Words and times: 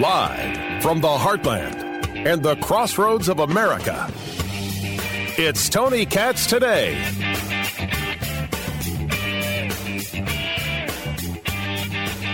Live 0.00 0.82
from 0.82 1.02
the 1.02 1.08
heartland 1.08 2.06
and 2.24 2.42
the 2.42 2.56
crossroads 2.56 3.28
of 3.28 3.40
America. 3.40 4.10
It's 5.36 5.68
Tony 5.68 6.06
Katz 6.06 6.46
today. 6.46 6.94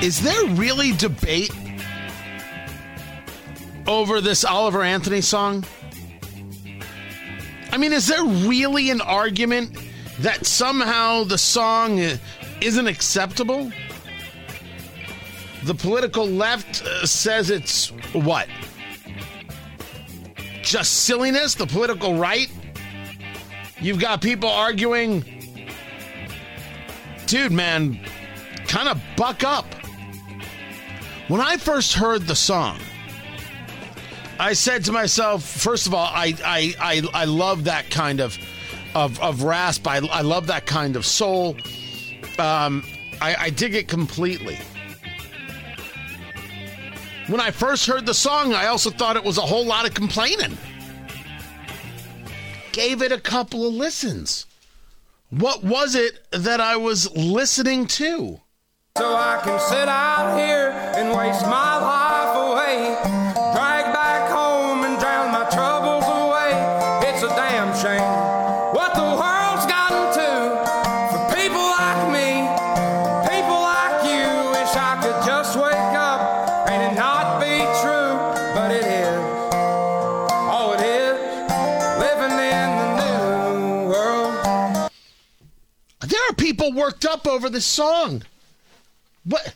Is 0.01 0.23
there 0.23 0.47
really 0.51 0.93
debate 0.93 1.51
over 3.89 4.21
this 4.21 4.45
Oliver 4.45 4.85
Anthony 4.85 5.21
song? 5.21 5.65
I 7.73 7.79
mean, 7.79 7.93
is 7.93 8.07
there 8.07 8.25
really 8.25 8.91
an 8.91 9.01
argument 9.01 9.77
that 10.21 10.47
somehow 10.47 11.25
the 11.25 11.39
song 11.39 11.99
isn't 12.61 12.87
acceptable? 12.87 13.73
The 15.67 15.75
political 15.75 16.29
left 16.29 16.83
uh, 16.83 17.05
says 17.05 17.51
it's 17.51 17.89
what? 18.13 18.47
Just 20.63 21.05
silliness? 21.05 21.57
The 21.57 21.67
political 21.67 22.15
right? 22.15 22.49
You've 23.81 23.99
got 23.99 24.23
people 24.23 24.49
arguing, 24.49 25.25
dude, 27.27 27.51
man, 27.51 27.99
kind 28.69 28.89
of 28.89 29.03
buck 29.17 29.43
up. 29.43 29.67
When 31.27 31.41
I 31.41 31.57
first 31.57 31.95
heard 31.95 32.23
the 32.23 32.37
song, 32.37 32.79
I 34.39 34.53
said 34.53 34.85
to 34.85 34.93
myself, 34.93 35.43
first 35.43 35.89
of 35.89 35.95
all, 35.95 36.07
I 36.07 36.33
I 36.45 36.75
I, 36.79 37.23
I 37.23 37.25
love 37.25 37.65
that 37.65 37.91
kind 37.91 38.21
of 38.21 38.39
of, 38.95 39.21
of 39.21 39.43
rasp. 39.43 39.89
I, 39.89 39.97
I 39.97 40.21
love 40.21 40.47
that 40.47 40.65
kind 40.65 40.95
of 40.95 41.05
soul. 41.05 41.57
Um, 42.39 42.85
I, 43.21 43.35
I 43.37 43.51
dig 43.51 43.75
it 43.75 43.89
completely. 43.89 44.59
When 47.29 47.41
I 47.41 47.51
first 47.51 47.87
heard 47.87 48.07
the 48.07 48.15
song, 48.15 48.55
I 48.55 48.67
also 48.67 48.91
thought 48.91 49.17
it 49.17 49.25
was 49.25 49.37
a 49.37 49.43
whole 49.43 49.67
lot 49.67 49.85
of 49.87 49.95
complaining. 49.95 50.57
Gave 52.71 53.03
it 53.03 53.11
a 53.11 53.19
couple 53.19 53.67
of 53.67 53.75
listens. 53.75 54.47
What 55.31 55.65
was 55.65 55.97
it 55.97 56.25
that 56.31 56.61
I 56.61 56.77
was 56.77 57.11
listening 57.17 57.89
to? 57.89 58.41
So 58.97 59.15
I 59.15 59.41
can 59.43 59.59
sit 59.59 59.89
out 59.89 60.39
here 60.39 60.71
and 60.95 61.09
waste 61.17 61.43
my 61.43 61.79
life 61.79 61.96
worked 86.87 87.05
up 87.05 87.27
over 87.27 87.51
this 87.51 87.67
song. 87.67 88.23
What? 89.25 89.55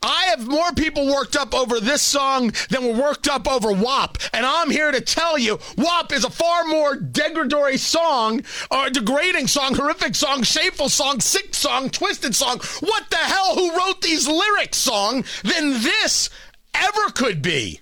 I 0.00 0.26
have 0.26 0.46
more 0.46 0.72
people 0.72 1.12
worked 1.12 1.34
up 1.34 1.52
over 1.52 1.80
this 1.80 2.02
song 2.02 2.52
than 2.68 2.86
were 2.86 3.02
worked 3.02 3.28
up 3.28 3.50
over 3.50 3.72
WAP. 3.72 4.16
And 4.32 4.46
I'm 4.46 4.70
here 4.70 4.92
to 4.92 5.00
tell 5.00 5.36
you, 5.36 5.58
WAP 5.76 6.12
is 6.12 6.24
a 6.24 6.30
far 6.30 6.62
more 6.66 6.94
degradatory 6.94 7.80
song, 7.80 8.44
or 8.70 8.90
degrading 8.90 9.48
song, 9.48 9.74
horrific 9.74 10.14
song, 10.14 10.44
shameful 10.44 10.88
song, 10.88 11.18
sick 11.20 11.52
song, 11.52 11.90
twisted 11.90 12.36
song. 12.36 12.60
What 12.78 13.10
the 13.10 13.16
hell, 13.16 13.56
who 13.56 13.76
wrote 13.76 14.00
these 14.00 14.28
lyrics 14.28 14.78
song 14.78 15.24
than 15.42 15.82
this 15.82 16.30
ever 16.74 17.10
could 17.12 17.42
be? 17.42 17.80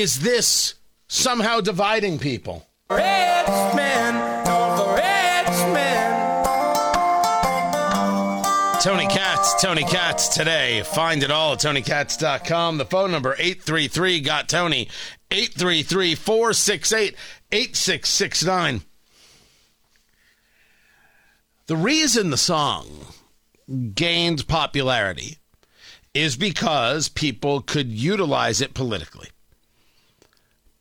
Is 0.00 0.20
this 0.20 0.74
somehow 1.08 1.60
dividing 1.60 2.18
people? 2.18 2.66
Rich 2.90 3.00
men, 3.74 4.14
north 4.44 4.80
of 4.80 4.94
Richmond. 4.94 6.18
Tony 8.82 9.06
Katz, 9.08 9.60
Tony 9.60 9.82
Katz 9.82 10.28
today. 10.28 10.82
Find 10.82 11.22
it 11.22 11.30
all 11.30 11.54
at 11.54 11.58
TonyKatz.com. 11.58 12.78
The 12.78 12.84
phone 12.84 13.10
number 13.10 13.34
833 13.38 14.20
got 14.20 14.48
Tony 14.48 14.88
833 15.30 16.14
468 16.14 17.16
8669. 17.50 18.82
The 21.66 21.76
reason 21.76 22.30
the 22.30 22.36
song 22.36 22.86
gained 23.94 24.48
popularity 24.48 25.38
is 26.14 26.36
because 26.36 27.08
people 27.08 27.60
could 27.60 27.88
utilize 27.88 28.60
it 28.60 28.74
politically. 28.74 29.28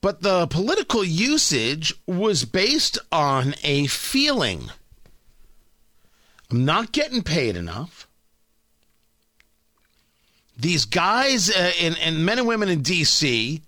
But 0.07 0.21
the 0.21 0.47
political 0.47 1.03
usage 1.03 1.93
was 2.05 2.45
based 2.45 2.97
on 3.11 3.55
a 3.61 3.87
feeling. 3.87 4.71
I'm 6.49 6.63
not 6.63 6.93
getting 6.93 7.23
paid 7.23 7.57
enough. 7.57 8.07
These 10.57 10.85
guys 10.85 11.49
uh, 11.49 11.73
and, 11.81 11.97
and 11.99 12.25
men 12.25 12.39
and 12.39 12.47
women 12.47 12.69
in 12.69 12.83
D.C., 12.83 13.61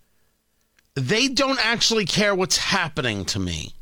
they 0.95 1.27
don't 1.27 1.59
actually 1.59 2.05
care 2.05 2.33
what's 2.33 2.55
happening 2.55 3.25
to 3.25 3.39
me. 3.39 3.73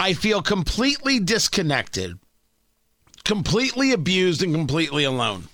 I 0.00 0.14
feel 0.14 0.42
completely 0.42 1.20
disconnected, 1.20 2.18
completely 3.24 3.92
abused, 3.92 4.42
and 4.42 4.52
completely 4.52 5.04
alone. 5.04 5.44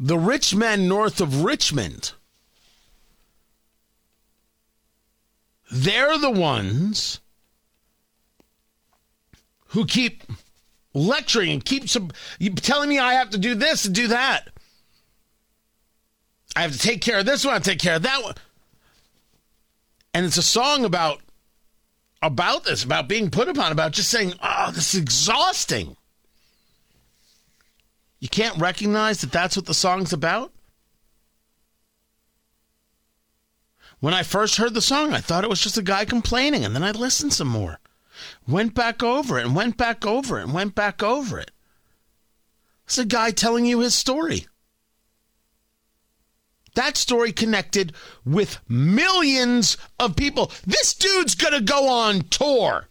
The 0.00 0.18
rich 0.18 0.52
men 0.52 0.88
north 0.88 1.20
of 1.20 1.44
Richmond, 1.44 2.14
they're 5.70 6.18
the 6.18 6.30
ones 6.30 7.20
who 9.68 9.86
keep 9.86 10.22
lecturing 10.92 11.50
and 11.50 11.64
keep 11.64 11.86
telling 12.60 12.88
me 12.88 12.98
I 12.98 13.14
have 13.14 13.30
to 13.30 13.38
do 13.38 13.54
this 13.54 13.84
and 13.84 13.94
do 13.94 14.08
that. 14.08 14.48
I 16.56 16.62
have 16.62 16.72
to 16.72 16.78
take 16.78 17.00
care 17.00 17.18
of 17.18 17.26
this 17.26 17.44
one, 17.44 17.54
I 17.54 17.58
take 17.58 17.80
care 17.80 17.96
of 17.96 18.02
that 18.02 18.22
one. 18.22 18.34
And 20.12 20.24
it's 20.24 20.36
a 20.36 20.42
song 20.42 20.84
about 20.84 21.20
about 22.22 22.64
this, 22.64 22.84
about 22.84 23.08
being 23.08 23.30
put 23.30 23.48
upon, 23.48 23.70
about 23.70 23.92
just 23.92 24.10
saying, 24.10 24.32
oh, 24.42 24.70
this 24.72 24.94
is 24.94 25.00
exhausting. 25.00 25.96
You 28.18 28.28
can't 28.28 28.56
recognize 28.56 29.20
that 29.20 29.30
that's 29.32 29.56
what 29.56 29.66
the 29.66 29.74
song's 29.74 30.14
about? 30.14 30.50
When 34.04 34.12
I 34.12 34.22
first 34.22 34.58
heard 34.58 34.74
the 34.74 34.82
song, 34.82 35.14
I 35.14 35.20
thought 35.22 35.44
it 35.44 35.48
was 35.48 35.62
just 35.62 35.78
a 35.78 35.82
guy 35.82 36.04
complaining, 36.04 36.62
and 36.62 36.74
then 36.76 36.82
I 36.82 36.90
listened 36.90 37.32
some 37.32 37.48
more. 37.48 37.80
Went 38.46 38.74
back 38.74 39.02
over 39.02 39.38
it 39.38 39.46
and 39.46 39.56
went 39.56 39.78
back 39.78 40.04
over 40.04 40.38
it 40.38 40.42
and 40.42 40.52
went 40.52 40.74
back 40.74 41.02
over 41.02 41.38
it. 41.38 41.50
It's 42.84 42.98
a 42.98 43.06
guy 43.06 43.30
telling 43.30 43.64
you 43.64 43.78
his 43.78 43.94
story. 43.94 44.46
That 46.74 46.98
story 46.98 47.32
connected 47.32 47.94
with 48.26 48.60
millions 48.68 49.78
of 49.98 50.16
people. 50.16 50.52
This 50.66 50.92
dude's 50.92 51.34
going 51.34 51.54
to 51.54 51.62
go 51.62 51.88
on 51.88 52.24
tour. 52.28 52.88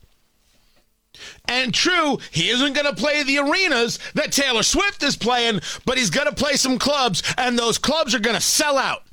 And 1.45 1.75
true, 1.75 2.17
he 2.31 2.49
isn't 2.49 2.73
going 2.73 2.87
to 2.87 2.99
play 2.99 3.21
the 3.21 3.37
arenas 3.37 3.99
that 4.15 4.31
Taylor 4.31 4.63
Swift 4.63 5.03
is 5.03 5.15
playing, 5.15 5.59
but 5.85 5.99
he's 5.99 6.09
going 6.09 6.27
to 6.27 6.33
play 6.33 6.53
some 6.53 6.79
clubs, 6.79 7.21
and 7.37 7.59
those 7.59 7.77
clubs 7.77 8.15
are 8.15 8.19
going 8.19 8.35
to 8.35 8.41
sell 8.41 8.79
out. 8.79 9.03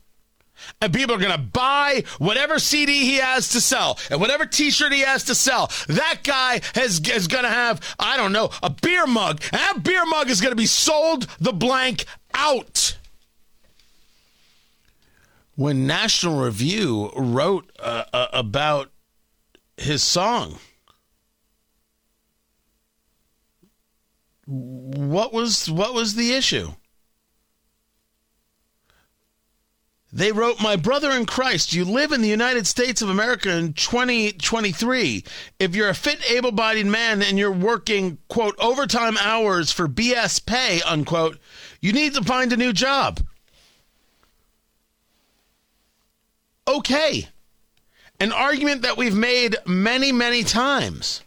And 0.81 0.93
people 0.93 1.15
are 1.15 1.19
going 1.19 1.33
to 1.33 1.39
buy 1.39 2.05
whatever 2.19 2.59
CD 2.59 3.05
he 3.05 3.17
has 3.17 3.49
to 3.51 3.61
sell 3.61 3.99
and 4.11 4.21
whatever 4.21 4.47
t 4.47 4.71
shirt 4.71 4.93
he 4.93 5.01
has 5.01 5.25
to 5.25 5.35
sell. 5.35 5.71
That 5.89 6.21
guy 6.25 6.61
has, 6.75 7.01
is 7.01 7.27
going 7.27 7.45
to 7.45 7.51
have, 7.51 7.81
I 7.99 8.17
don't 8.17 8.33
know, 8.33 8.51
a 8.62 8.71
beer 8.71 9.07
mug. 9.07 9.43
And 9.53 9.61
that 9.61 9.83
beer 9.83 10.07
mug 10.07 10.31
is 10.31 10.41
going 10.41 10.53
to 10.53 10.57
be 10.57 10.67
sold 10.67 11.27
the 11.39 11.53
blank 11.53 12.05
out 12.35 12.97
when 15.61 15.87
National 15.87 16.43
Review 16.43 17.11
wrote 17.15 17.71
uh, 17.79 18.05
uh, 18.15 18.29
about 18.33 18.91
his 19.77 20.03
song. 20.03 20.59
What 24.47 25.33
was 25.35 25.71
what 25.71 25.93
was 25.93 26.15
the 26.15 26.33
issue? 26.33 26.73
They 30.12 30.33
wrote, 30.33 30.61
My 30.61 30.75
brother 30.75 31.12
in 31.12 31.25
Christ, 31.25 31.73
you 31.73 31.85
live 31.85 32.11
in 32.11 32.21
the 32.21 32.29
United 32.29 32.67
States 32.67 33.01
of 33.01 33.09
America 33.09 33.57
in 33.57 33.75
2023. 33.75 35.25
If 35.61 35.77
you're 35.77 35.89
a 35.89 35.95
fit, 35.95 36.29
able 36.29 36.51
bodied 36.51 36.87
man 36.87 37.23
and 37.23 37.39
you're 37.39 37.53
working, 37.53 38.19
quote, 38.29 38.57
overtime 38.59 39.17
hours 39.19 39.71
for 39.71 39.87
BS 39.87 40.45
pay, 40.45 40.83
unquote, 40.83 41.39
you 41.81 41.93
need 41.93 42.15
to 42.15 42.25
find 42.25 42.53
a 42.53 42.57
new 42.57 42.73
job. 42.73 43.21
Okay. 46.67 47.29
An 48.19 48.33
argument 48.33 48.83
that 48.83 48.97
we've 48.97 49.15
made 49.15 49.57
many, 49.65 50.11
many 50.11 50.43
times. 50.43 51.23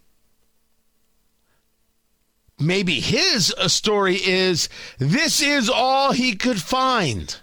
Maybe 2.60 3.00
his 3.00 3.54
uh, 3.58 3.68
story 3.68 4.16
is 4.16 4.68
this 5.00 5.42
is 5.42 5.70
all 5.70 6.12
he 6.12 6.36
could 6.36 6.62
find. 6.62 7.38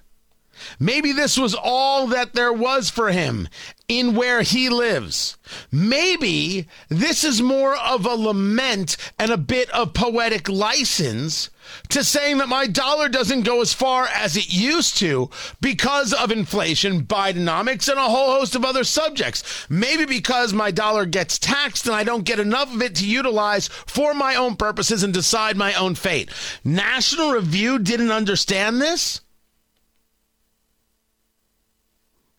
Maybe 0.82 1.12
this 1.12 1.36
was 1.36 1.54
all 1.54 2.06
that 2.06 2.32
there 2.32 2.54
was 2.54 2.88
for 2.88 3.10
him 3.10 3.48
in 3.86 4.14
where 4.14 4.40
he 4.40 4.70
lives. 4.70 5.36
Maybe 5.70 6.66
this 6.88 7.22
is 7.22 7.42
more 7.42 7.76
of 7.76 8.06
a 8.06 8.14
lament 8.14 8.96
and 9.18 9.30
a 9.30 9.36
bit 9.36 9.68
of 9.70 9.92
poetic 9.92 10.48
license 10.48 11.50
to 11.90 12.02
saying 12.02 12.38
that 12.38 12.48
my 12.48 12.66
dollar 12.66 13.10
doesn't 13.10 13.42
go 13.42 13.60
as 13.60 13.74
far 13.74 14.06
as 14.06 14.38
it 14.38 14.54
used 14.54 14.96
to 14.98 15.28
because 15.60 16.14
of 16.14 16.32
inflation, 16.32 17.02
Bidenomics, 17.02 17.88
and 17.88 17.98
a 17.98 18.04
whole 18.04 18.38
host 18.38 18.54
of 18.54 18.64
other 18.64 18.84
subjects. 18.84 19.66
Maybe 19.68 20.06
because 20.06 20.54
my 20.54 20.70
dollar 20.70 21.04
gets 21.04 21.38
taxed 21.38 21.86
and 21.86 21.94
I 21.94 22.04
don't 22.04 22.24
get 22.24 22.40
enough 22.40 22.74
of 22.74 22.80
it 22.80 22.94
to 22.96 23.06
utilize 23.06 23.68
for 23.68 24.14
my 24.14 24.34
own 24.34 24.56
purposes 24.56 25.02
and 25.02 25.12
decide 25.12 25.58
my 25.58 25.74
own 25.74 25.94
fate. 25.94 26.30
National 26.64 27.32
Review 27.32 27.78
didn't 27.78 28.12
understand 28.12 28.80
this. 28.80 29.20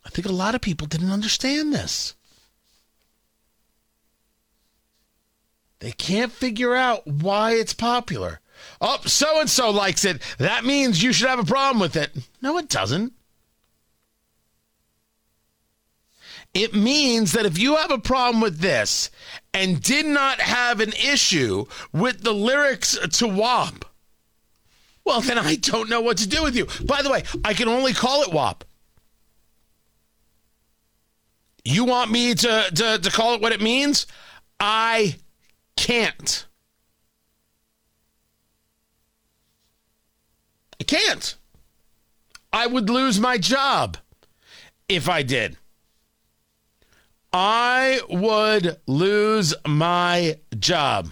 I 0.05 0.09
think 0.09 0.27
a 0.27 0.31
lot 0.31 0.55
of 0.55 0.61
people 0.61 0.87
didn't 0.87 1.11
understand 1.11 1.73
this. 1.73 2.15
They 5.79 5.91
can't 5.91 6.31
figure 6.31 6.75
out 6.75 7.07
why 7.07 7.53
it's 7.53 7.73
popular. 7.73 8.39
Oh, 8.79 8.99
so 9.05 9.39
and 9.39 9.49
so 9.49 9.71
likes 9.71 10.05
it. 10.05 10.21
That 10.37 10.63
means 10.63 11.01
you 11.01 11.11
should 11.11 11.27
have 11.27 11.39
a 11.39 11.43
problem 11.43 11.79
with 11.79 11.95
it. 11.95 12.11
No, 12.41 12.57
it 12.57 12.69
doesn't. 12.69 13.13
It 16.53 16.73
means 16.73 17.31
that 17.31 17.45
if 17.45 17.57
you 17.57 17.77
have 17.77 17.91
a 17.91 17.97
problem 17.97 18.41
with 18.41 18.59
this 18.59 19.09
and 19.53 19.81
did 19.81 20.05
not 20.05 20.41
have 20.41 20.81
an 20.81 20.91
issue 20.93 21.65
with 21.93 22.23
the 22.23 22.33
lyrics 22.33 22.97
to 22.97 23.27
WAP, 23.27 23.85
well, 25.05 25.21
then 25.21 25.39
I 25.39 25.55
don't 25.55 25.89
know 25.89 26.01
what 26.01 26.17
to 26.17 26.27
do 26.27 26.43
with 26.43 26.55
you. 26.55 26.67
By 26.85 27.01
the 27.01 27.09
way, 27.09 27.23
I 27.43 27.53
can 27.53 27.69
only 27.69 27.93
call 27.93 28.21
it 28.21 28.33
WAP. 28.33 28.65
You 31.63 31.85
want 31.85 32.11
me 32.11 32.33
to, 32.33 32.71
to, 32.73 32.99
to 32.99 33.11
call 33.11 33.35
it 33.35 33.41
what 33.41 33.51
it 33.51 33.61
means? 33.61 34.07
I 34.59 35.15
can't. 35.75 36.45
I 40.79 40.83
can't. 40.83 41.35
I 42.51 42.67
would 42.67 42.89
lose 42.89 43.19
my 43.19 43.37
job 43.37 43.97
if 44.89 45.07
I 45.07 45.23
did. 45.23 45.57
I 47.33 48.01
would 48.09 48.77
lose 48.87 49.53
my 49.65 50.37
job. 50.59 51.09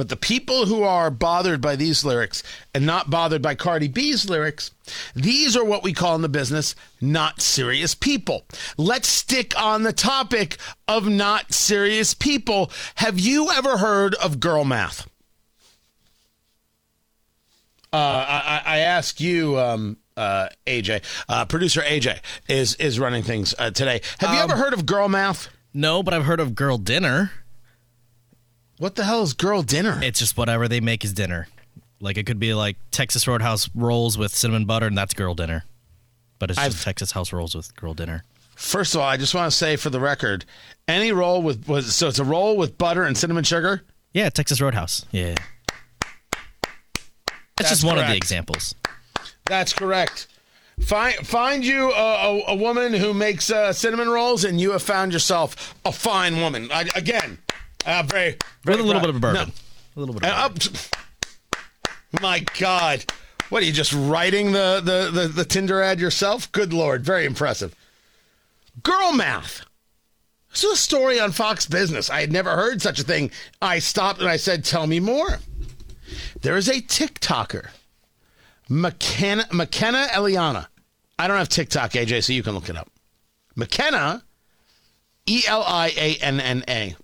But 0.00 0.08
the 0.08 0.16
people 0.16 0.64
who 0.64 0.82
are 0.82 1.10
bothered 1.10 1.60
by 1.60 1.76
these 1.76 2.06
lyrics 2.06 2.42
and 2.72 2.86
not 2.86 3.10
bothered 3.10 3.42
by 3.42 3.54
Cardi 3.54 3.86
B's 3.86 4.30
lyrics, 4.30 4.70
these 5.14 5.58
are 5.58 5.62
what 5.62 5.82
we 5.82 5.92
call 5.92 6.14
in 6.14 6.22
the 6.22 6.28
business 6.30 6.74
not 7.02 7.42
serious 7.42 7.94
people. 7.94 8.46
Let's 8.78 9.08
stick 9.08 9.52
on 9.60 9.82
the 9.82 9.92
topic 9.92 10.56
of 10.88 11.06
not 11.06 11.52
serious 11.52 12.14
people. 12.14 12.70
Have 12.94 13.20
you 13.20 13.50
ever 13.50 13.76
heard 13.76 14.14
of 14.14 14.40
girl 14.40 14.64
math? 14.64 15.06
Uh, 17.92 17.96
I, 17.98 18.62
I 18.64 18.78
ask 18.78 19.20
you, 19.20 19.58
um, 19.58 19.98
uh, 20.16 20.48
AJ, 20.66 21.02
uh, 21.28 21.44
producer 21.44 21.82
AJ 21.82 22.20
is 22.48 22.74
is 22.76 22.98
running 22.98 23.22
things 23.22 23.54
uh, 23.58 23.70
today. 23.70 24.00
Have 24.20 24.30
you 24.32 24.40
Um, 24.40 24.50
ever 24.50 24.56
heard 24.58 24.72
of 24.72 24.86
girl 24.86 25.10
math? 25.10 25.50
No, 25.74 26.02
but 26.02 26.14
I've 26.14 26.24
heard 26.24 26.40
of 26.40 26.54
girl 26.54 26.78
dinner. 26.78 27.32
What 28.80 28.94
the 28.94 29.04
hell 29.04 29.22
is 29.22 29.34
girl 29.34 29.60
dinner? 29.60 30.00
It's 30.02 30.18
just 30.18 30.38
whatever 30.38 30.66
they 30.66 30.80
make 30.80 31.04
is 31.04 31.12
dinner. 31.12 31.48
Like 32.00 32.16
it 32.16 32.24
could 32.24 32.38
be 32.40 32.54
like 32.54 32.78
Texas 32.90 33.28
Roadhouse 33.28 33.68
rolls 33.74 34.16
with 34.16 34.34
cinnamon 34.34 34.64
butter, 34.64 34.86
and 34.86 34.96
that's 34.96 35.12
girl 35.12 35.34
dinner. 35.34 35.66
But 36.38 36.48
it's 36.48 36.58
I've- 36.58 36.70
just 36.72 36.82
Texas 36.82 37.12
House 37.12 37.30
rolls 37.30 37.54
with 37.54 37.76
girl 37.76 37.92
dinner. 37.92 38.24
First 38.56 38.94
of 38.94 39.02
all, 39.02 39.06
I 39.06 39.18
just 39.18 39.34
want 39.34 39.50
to 39.52 39.56
say 39.56 39.76
for 39.76 39.90
the 39.90 40.00
record, 40.00 40.46
any 40.88 41.12
roll 41.12 41.42
with 41.42 41.68
was 41.68 41.94
so 41.94 42.08
it's 42.08 42.18
a 42.18 42.24
roll 42.24 42.56
with 42.56 42.78
butter 42.78 43.02
and 43.04 43.18
cinnamon 43.18 43.44
sugar. 43.44 43.82
Yeah, 44.14 44.30
Texas 44.30 44.62
Roadhouse. 44.62 45.04
Yeah. 45.12 45.34
That's, 46.30 47.36
That's 47.56 47.68
just 47.68 47.84
one 47.84 47.98
of 47.98 48.06
the 48.06 48.16
examples. 48.16 48.74
That's 49.44 49.74
correct. 49.74 50.26
Find 50.80 51.14
find 51.26 51.62
you 51.66 51.92
a, 51.92 51.94
a, 52.38 52.42
a 52.48 52.54
woman 52.54 52.94
who 52.94 53.12
makes 53.12 53.50
uh, 53.50 53.74
cinnamon 53.74 54.08
rolls, 54.08 54.44
and 54.44 54.58
you 54.58 54.70
have 54.70 54.82
found 54.82 55.12
yourself 55.12 55.74
a 55.84 55.92
fine 55.92 56.40
woman. 56.40 56.70
I, 56.72 56.88
again, 56.94 57.36
uh, 57.86 58.02
very, 58.06 58.36
very 58.64 58.76
With 58.76 58.80
a 58.80 58.82
little 58.82 59.00
bit 59.00 59.10
of 59.10 59.20
bourbon. 59.20 59.48
No. 59.48 59.52
A 59.96 60.00
little 60.00 60.14
bit 60.14 60.24
of 60.24 60.54
bourbon. 60.54 60.78
up, 62.12 62.22
my 62.22 62.44
God, 62.58 63.04
what 63.48 63.62
are 63.62 63.66
you 63.66 63.72
just 63.72 63.92
writing 63.92 64.52
the, 64.52 64.80
the 64.82 65.10
the 65.20 65.28
the 65.28 65.44
Tinder 65.44 65.82
ad 65.82 66.00
yourself? 66.00 66.50
Good 66.52 66.72
Lord, 66.72 67.04
very 67.04 67.24
impressive. 67.24 67.74
Girl 68.82 69.12
math. 69.12 69.62
This 70.50 70.64
is 70.64 70.72
a 70.72 70.76
story 70.76 71.20
on 71.20 71.30
Fox 71.30 71.66
Business. 71.66 72.10
I 72.10 72.20
had 72.20 72.32
never 72.32 72.56
heard 72.56 72.82
such 72.82 72.98
a 72.98 73.04
thing. 73.04 73.30
I 73.62 73.78
stopped 73.78 74.20
and 74.20 74.28
I 74.28 74.36
said, 74.36 74.64
"Tell 74.64 74.86
me 74.86 75.00
more." 75.00 75.38
There 76.42 76.56
is 76.56 76.68
a 76.68 76.80
TikToker, 76.80 77.68
McKenna 78.68 79.46
McKenna 79.52 80.06
Elianna. 80.12 80.66
I 81.18 81.28
don't 81.28 81.36
have 81.36 81.48
TikTok, 81.48 81.92
AJ, 81.92 82.24
so 82.24 82.32
you 82.32 82.42
can 82.42 82.54
look 82.54 82.68
it 82.68 82.76
up. 82.76 82.90
McKenna, 83.54 84.24
E 85.26 85.42
L 85.46 85.62
I 85.66 85.92
A 85.96 86.16
N 86.16 86.40
N 86.40 86.64
A. 86.68 86.96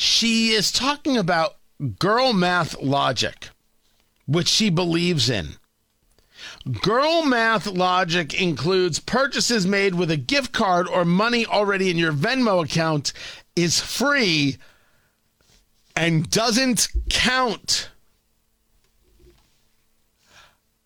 She 0.00 0.52
is 0.52 0.72
talking 0.72 1.18
about 1.18 1.56
girl 1.98 2.32
math 2.32 2.80
logic, 2.80 3.50
which 4.26 4.48
she 4.48 4.70
believes 4.70 5.28
in. 5.28 5.56
Girl 6.80 7.26
math 7.26 7.66
logic 7.66 8.32
includes 8.32 8.98
purchases 8.98 9.66
made 9.66 9.94
with 9.94 10.10
a 10.10 10.16
gift 10.16 10.52
card 10.52 10.88
or 10.88 11.04
money 11.04 11.44
already 11.44 11.90
in 11.90 11.98
your 11.98 12.14
Venmo 12.14 12.64
account 12.64 13.12
is 13.54 13.78
free 13.78 14.56
and 15.94 16.30
doesn't 16.30 16.88
count. 17.10 17.90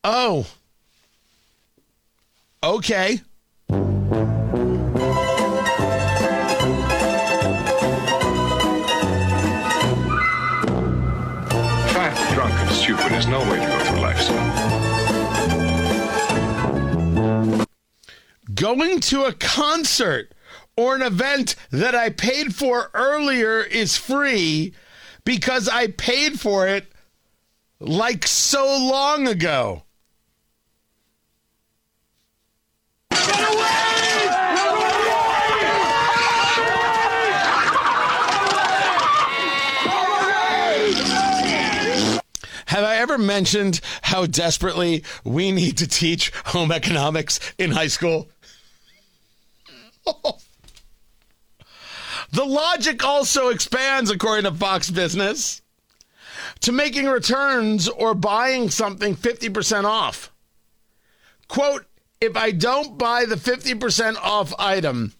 Oh. 0.02 0.49
Okay. 2.64 3.21
Stupid 12.94 13.16
is 13.16 13.26
no 13.26 13.40
way 13.50 13.58
to 13.58 13.66
go 13.66 13.84
through 13.84 14.00
life, 14.00 14.20
son. 14.20 14.40
Going 18.54 19.00
to 19.00 19.24
a 19.24 19.32
concert 19.32 20.32
or 20.76 20.94
an 20.94 21.02
event 21.02 21.56
that 21.70 21.94
I 21.94 22.10
paid 22.10 22.54
for 22.54 22.90
earlier 22.94 23.60
is 23.62 23.96
free 23.96 24.74
because 25.24 25.68
I 25.68 25.88
paid 25.88 26.38
for 26.40 26.68
it 26.68 26.92
like 27.80 28.26
so 28.26 28.64
long 28.64 29.26
ago. 29.28 29.82
Have 33.10 33.56
I 33.58 34.13
ever 43.14 43.23
mentioned 43.23 43.80
how 44.02 44.26
desperately 44.26 45.04
we 45.23 45.52
need 45.52 45.78
to 45.78 45.87
teach 45.87 46.33
home 46.47 46.73
economics 46.73 47.38
in 47.59 47.71
high 47.71 47.88
school? 47.88 48.28
The 52.33 52.44
logic 52.44 53.04
also 53.04 53.50
expands, 53.50 54.11
according 54.11 54.50
to 54.50 54.59
Fox 54.59 54.90
Business, 54.90 55.62
to 56.61 56.73
making 56.73 57.06
returns 57.06 57.88
or 57.88 58.12
buying 58.12 58.71
something 58.71 59.14
50% 59.14 59.85
off. 59.85 60.33
Quote, 61.47 61.87
if 62.21 62.37
I 62.37 62.50
don't 62.50 62.99
buy 62.99 63.25
the 63.26 63.37
50% 63.37 64.16
off 64.16 64.52
item, 64.59 65.12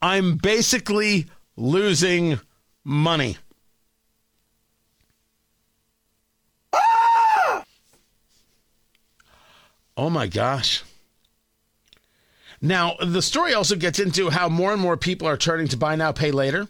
I'm 0.00 0.36
basically 0.36 1.26
losing 1.56 2.38
money. 2.84 3.38
Oh 9.96 10.10
my 10.10 10.26
gosh. 10.26 10.82
Now, 12.60 12.94
the 13.00 13.22
story 13.22 13.54
also 13.54 13.74
gets 13.74 13.98
into 13.98 14.30
how 14.30 14.48
more 14.48 14.72
and 14.72 14.80
more 14.80 14.96
people 14.96 15.26
are 15.26 15.36
turning 15.36 15.68
to 15.68 15.76
buy 15.76 15.96
now, 15.96 16.12
pay 16.12 16.30
later 16.30 16.68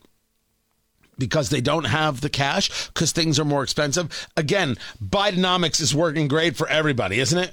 because 1.19 1.51
they 1.51 1.61
don't 1.61 1.85
have 1.85 2.21
the 2.21 2.31
cash 2.31 2.89
because 2.89 3.13
things 3.13 3.39
are 3.39 3.45
more 3.45 3.63
expensive. 3.63 4.27
Again, 4.37 4.77
Bidenomics 5.05 5.81
is 5.81 5.95
working 5.95 6.29
great 6.29 6.57
for 6.57 6.67
everybody, 6.69 7.21
isn't 7.21 7.39
it? 7.39 7.53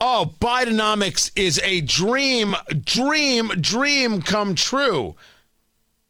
Oh, 0.00 0.34
Bidenomics 0.40 1.30
is 1.34 1.60
a 1.64 1.80
dream, 1.80 2.54
dream, 2.84 3.48
dream 3.60 4.20
come 4.20 4.54
true. 4.54 5.14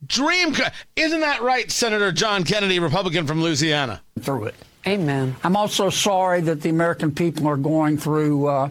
Dream, 0.04 0.54
co- 0.54 0.68
isn't 0.96 1.20
that 1.20 1.42
right, 1.42 1.70
Senator 1.70 2.10
John 2.10 2.42
Kennedy, 2.42 2.80
Republican 2.80 3.26
from 3.26 3.40
Louisiana? 3.42 4.02
through 4.18 4.46
it. 4.46 4.54
Amen. 4.86 5.36
I'm 5.44 5.56
also 5.56 5.90
sorry 5.90 6.40
that 6.42 6.60
the 6.62 6.68
American 6.68 7.12
people 7.12 7.46
are 7.46 7.56
going 7.56 7.98
through 7.98 8.46
uh, 8.46 8.70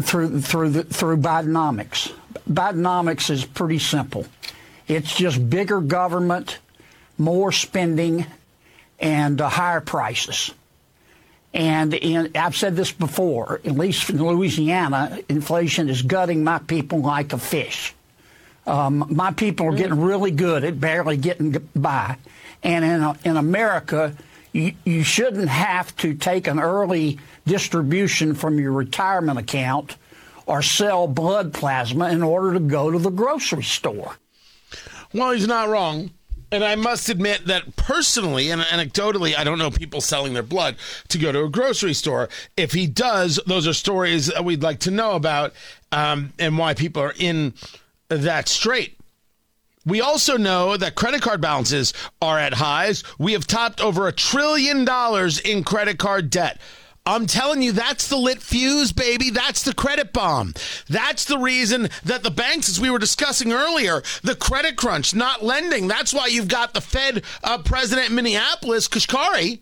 through 0.00 0.40
through 0.40 0.70
the, 0.70 0.84
through 0.84 1.18
Bidenomics. 1.18 2.12
Bidenomics 2.48 3.30
is 3.30 3.44
pretty 3.44 3.78
simple. 3.78 4.26
It's 4.86 5.14
just 5.14 5.48
bigger 5.48 5.80
government, 5.80 6.58
more 7.16 7.52
spending, 7.52 8.26
and 8.98 9.40
uh, 9.40 9.48
higher 9.48 9.80
prices. 9.80 10.52
And 11.54 11.94
in, 11.94 12.32
I've 12.34 12.56
said 12.56 12.74
this 12.74 12.90
before. 12.90 13.60
At 13.64 13.72
least 13.72 14.10
in 14.10 14.22
Louisiana, 14.22 15.20
inflation 15.28 15.88
is 15.88 16.02
gutting 16.02 16.42
my 16.42 16.58
people 16.58 17.00
like 17.00 17.32
a 17.32 17.38
fish. 17.38 17.94
Um, 18.66 19.06
my 19.10 19.30
people 19.30 19.66
are 19.68 19.76
getting 19.76 20.00
really 20.00 20.32
good 20.32 20.64
at 20.64 20.80
barely 20.80 21.16
getting 21.16 21.68
by. 21.76 22.16
And 22.62 22.84
in, 22.84 23.30
in 23.30 23.36
America, 23.36 24.14
you, 24.54 24.72
you 24.84 25.02
shouldn't 25.02 25.48
have 25.48 25.94
to 25.96 26.14
take 26.14 26.46
an 26.46 26.60
early 26.60 27.18
distribution 27.44 28.34
from 28.34 28.58
your 28.58 28.72
retirement 28.72 29.38
account 29.38 29.96
or 30.46 30.62
sell 30.62 31.06
blood 31.08 31.52
plasma 31.52 32.08
in 32.10 32.22
order 32.22 32.54
to 32.54 32.60
go 32.60 32.90
to 32.90 32.98
the 32.98 33.10
grocery 33.10 33.64
store. 33.64 34.16
Well, 35.12 35.32
he's 35.32 35.48
not 35.48 35.68
wrong. 35.68 36.10
And 36.52 36.62
I 36.62 36.76
must 36.76 37.08
admit 37.08 37.46
that 37.46 37.74
personally 37.74 38.50
and 38.50 38.62
anecdotally, 38.62 39.36
I 39.36 39.42
don't 39.42 39.58
know 39.58 39.72
people 39.72 40.00
selling 40.00 40.34
their 40.34 40.44
blood 40.44 40.76
to 41.08 41.18
go 41.18 41.32
to 41.32 41.44
a 41.44 41.48
grocery 41.48 41.94
store. 41.94 42.28
If 42.56 42.72
he 42.72 42.86
does, 42.86 43.40
those 43.46 43.66
are 43.66 43.72
stories 43.72 44.26
that 44.26 44.44
we'd 44.44 44.62
like 44.62 44.78
to 44.80 44.92
know 44.92 45.12
about 45.12 45.52
um, 45.90 46.32
and 46.38 46.56
why 46.56 46.74
people 46.74 47.02
are 47.02 47.14
in 47.18 47.54
that 48.08 48.48
strait. 48.48 48.96
We 49.86 50.00
also 50.00 50.36
know 50.36 50.76
that 50.76 50.94
credit 50.94 51.20
card 51.22 51.40
balances 51.40 51.92
are 52.22 52.38
at 52.38 52.54
highs. 52.54 53.04
We 53.18 53.32
have 53.32 53.46
topped 53.46 53.80
over 53.80 54.08
a 54.08 54.12
trillion 54.12 54.84
dollars 54.84 55.38
in 55.38 55.62
credit 55.62 55.98
card 55.98 56.30
debt. 56.30 56.58
I'm 57.06 57.26
telling 57.26 57.60
you, 57.60 57.72
that's 57.72 58.08
the 58.08 58.16
lit 58.16 58.40
fuse, 58.40 58.90
baby. 58.92 59.28
That's 59.28 59.62
the 59.62 59.74
credit 59.74 60.14
bomb. 60.14 60.54
That's 60.88 61.26
the 61.26 61.36
reason 61.36 61.90
that 62.04 62.22
the 62.22 62.30
banks, 62.30 62.70
as 62.70 62.80
we 62.80 62.88
were 62.88 62.98
discussing 62.98 63.52
earlier, 63.52 64.02
the 64.22 64.34
credit 64.34 64.76
crunch, 64.76 65.14
not 65.14 65.44
lending. 65.44 65.86
That's 65.86 66.14
why 66.14 66.28
you've 66.28 66.48
got 66.48 66.72
the 66.72 66.80
Fed 66.80 67.22
uh, 67.42 67.58
president 67.58 68.08
in 68.08 68.14
Minneapolis, 68.14 68.88
Kashkari, 68.88 69.60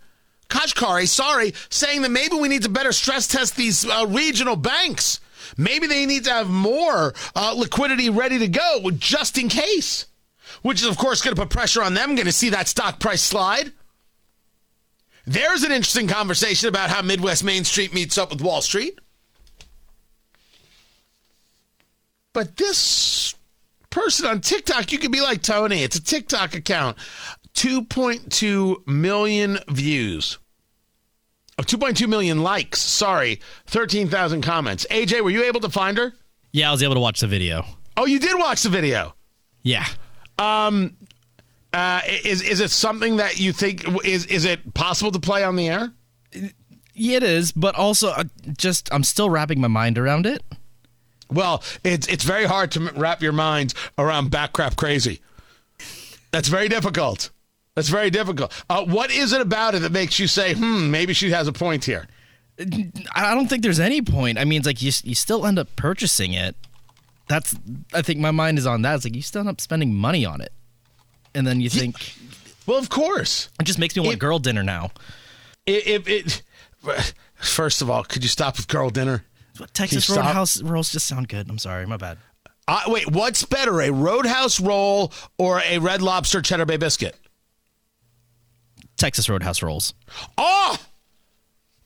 Kashkari, 0.48 1.08
sorry, 1.08 1.52
saying 1.68 2.02
that 2.02 2.10
maybe 2.10 2.36
we 2.36 2.46
need 2.46 2.62
to 2.62 2.68
better 2.68 2.92
stress 2.92 3.26
test 3.26 3.56
these 3.56 3.84
uh, 3.84 4.06
regional 4.08 4.54
banks. 4.54 5.18
Maybe 5.56 5.88
they 5.88 6.06
need 6.06 6.24
to 6.24 6.30
have 6.30 6.48
more 6.48 7.12
uh, 7.34 7.54
liquidity 7.56 8.08
ready 8.08 8.38
to 8.38 8.48
go 8.48 8.90
just 8.92 9.36
in 9.36 9.48
case, 9.48 10.06
which 10.60 10.80
is, 10.82 10.86
of 10.86 10.98
course, 10.98 11.22
going 11.22 11.34
to 11.34 11.40
put 11.40 11.50
pressure 11.50 11.82
on 11.82 11.94
them. 11.94 12.14
Going 12.14 12.26
to 12.26 12.32
see 12.32 12.50
that 12.50 12.68
stock 12.68 13.00
price 13.00 13.22
slide. 13.22 13.72
There's 15.24 15.62
an 15.62 15.72
interesting 15.72 16.08
conversation 16.08 16.68
about 16.68 16.90
how 16.90 17.00
Midwest 17.02 17.44
Main 17.44 17.64
Street 17.64 17.94
meets 17.94 18.18
up 18.18 18.30
with 18.30 18.42
Wall 18.42 18.60
Street. 18.60 18.98
But 22.32 22.56
this 22.56 23.34
person 23.90 24.26
on 24.26 24.40
TikTok, 24.40 24.90
you 24.90 24.98
could 24.98 25.12
be 25.12 25.20
like 25.20 25.42
Tony. 25.42 25.82
It's 25.82 25.96
a 25.96 26.02
TikTok 26.02 26.54
account. 26.54 26.96
2.2 27.54 28.86
million 28.86 29.58
views. 29.68 30.38
Oh, 31.58 31.62
2.2 31.62 32.08
million 32.08 32.42
likes. 32.42 32.80
Sorry. 32.80 33.40
13,000 33.66 34.40
comments. 34.42 34.86
AJ, 34.90 35.22
were 35.22 35.30
you 35.30 35.44
able 35.44 35.60
to 35.60 35.68
find 35.68 35.98
her? 35.98 36.14
Yeah, 36.52 36.70
I 36.70 36.72
was 36.72 36.82
able 36.82 36.94
to 36.94 37.00
watch 37.00 37.20
the 37.20 37.26
video. 37.26 37.64
Oh, 37.96 38.06
you 38.06 38.18
did 38.18 38.38
watch 38.38 38.62
the 38.62 38.70
video. 38.70 39.14
Yeah. 39.62 39.86
Uh, 41.72 42.00
is 42.24 42.42
is 42.42 42.60
it 42.60 42.70
something 42.70 43.16
that 43.16 43.40
you 43.40 43.52
think 43.52 43.84
is 44.04 44.26
is 44.26 44.44
it 44.44 44.74
possible 44.74 45.10
to 45.10 45.20
play 45.20 45.42
on 45.42 45.56
the 45.56 45.68
air? 45.68 45.92
It 46.94 47.22
is, 47.22 47.52
but 47.52 47.74
also 47.74 48.10
uh, 48.10 48.24
just 48.58 48.92
I'm 48.92 49.04
still 49.04 49.30
wrapping 49.30 49.60
my 49.60 49.68
mind 49.68 49.96
around 49.96 50.26
it. 50.26 50.42
Well, 51.30 51.62
it's 51.82 52.06
it's 52.08 52.24
very 52.24 52.44
hard 52.44 52.72
to 52.72 52.92
wrap 52.94 53.22
your 53.22 53.32
mind 53.32 53.72
around 53.96 54.30
back 54.30 54.52
crap 54.52 54.76
crazy. 54.76 55.20
That's 56.30 56.48
very 56.48 56.68
difficult. 56.68 57.30
That's 57.74 57.88
very 57.88 58.10
difficult. 58.10 58.52
Uh, 58.68 58.84
what 58.84 59.10
is 59.10 59.32
it 59.32 59.40
about 59.40 59.74
it 59.74 59.80
that 59.80 59.92
makes 59.92 60.18
you 60.18 60.26
say, 60.26 60.52
"Hmm, 60.54 60.90
maybe 60.90 61.14
she 61.14 61.30
has 61.30 61.48
a 61.48 61.52
point 61.52 61.86
here"? 61.86 62.06
I 63.14 63.34
don't 63.34 63.48
think 63.48 63.62
there's 63.62 63.80
any 63.80 64.02
point. 64.02 64.38
I 64.38 64.44
mean, 64.44 64.58
it's 64.58 64.66
like 64.66 64.82
you 64.82 64.92
you 65.04 65.14
still 65.14 65.46
end 65.46 65.58
up 65.58 65.74
purchasing 65.74 66.34
it. 66.34 66.54
That's 67.28 67.54
I 67.94 68.02
think 68.02 68.20
my 68.20 68.30
mind 68.30 68.58
is 68.58 68.66
on 68.66 68.82
that. 68.82 68.96
It's 68.96 69.04
like 69.04 69.14
you 69.16 69.22
still 69.22 69.40
end 69.40 69.48
up 69.48 69.60
spending 69.60 69.94
money 69.94 70.24
on 70.24 70.40
it, 70.40 70.52
and 71.34 71.46
then 71.46 71.60
you 71.60 71.68
think 71.70 72.14
Well, 72.66 72.78
of 72.78 72.88
course. 72.88 73.48
it 73.60 73.64
just 73.64 73.78
makes 73.78 73.96
me 73.96 74.02
want 74.02 74.14
It- 74.14 74.18
girl 74.20 74.38
dinner 74.38 74.62
now. 74.62 74.90
If 75.66 76.08
it, 76.08 76.42
first 77.36 77.82
of 77.82 77.88
all, 77.90 78.02
could 78.04 78.22
you 78.24 78.28
stop 78.28 78.56
with 78.56 78.66
girl 78.68 78.90
dinner? 78.90 79.24
Texas 79.74 80.04
stop? 80.04 80.16
Roadhouse 80.18 80.60
rolls 80.62 80.90
just 80.90 81.06
sound 81.06 81.28
good. 81.28 81.48
I'm 81.48 81.58
sorry, 81.58 81.86
my 81.86 81.96
bad. 81.96 82.18
Uh, 82.66 82.82
wait, 82.86 83.10
what's 83.10 83.44
better, 83.44 83.80
a 83.80 83.90
Roadhouse 83.90 84.58
roll 84.60 85.12
or 85.38 85.60
a 85.64 85.78
Red 85.78 86.00
Lobster 86.02 86.40
Cheddar 86.42 86.64
Bay 86.66 86.76
biscuit? 86.76 87.16
Texas 88.96 89.28
Roadhouse 89.28 89.62
rolls. 89.62 89.94
Oh, 90.38 90.76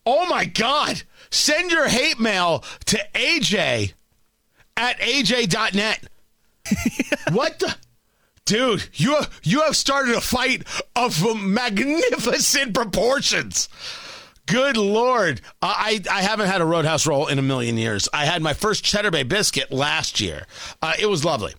oh 0.04 0.26
my 0.26 0.44
God! 0.44 1.02
Send 1.30 1.70
your 1.70 1.88
hate 1.88 2.20
mail 2.20 2.62
to 2.86 2.98
AJ 3.14 3.94
at 4.76 4.98
aj.net. 5.00 6.08
what 7.32 7.58
the? 7.58 7.74
Dude, 8.44 8.88
you 8.94 9.14
have, 9.14 9.40
you 9.42 9.62
have 9.62 9.76
started 9.76 10.14
a 10.14 10.20
fight 10.20 10.62
of 10.94 11.20
magnificent 11.42 12.74
proportions. 12.74 13.68
Good 14.46 14.76
lord, 14.76 15.40
I 15.60 16.00
I 16.08 16.22
haven't 16.22 16.46
had 16.46 16.60
a 16.60 16.64
Roadhouse 16.64 17.04
roll 17.04 17.26
in 17.26 17.40
a 17.40 17.42
million 17.42 17.76
years. 17.76 18.08
I 18.12 18.24
had 18.26 18.42
my 18.42 18.52
first 18.54 18.84
Cheddar 18.84 19.10
Bay 19.10 19.24
biscuit 19.24 19.72
last 19.72 20.20
year. 20.20 20.46
Uh, 20.80 20.92
it 21.00 21.06
was 21.06 21.24
lovely. 21.24 21.54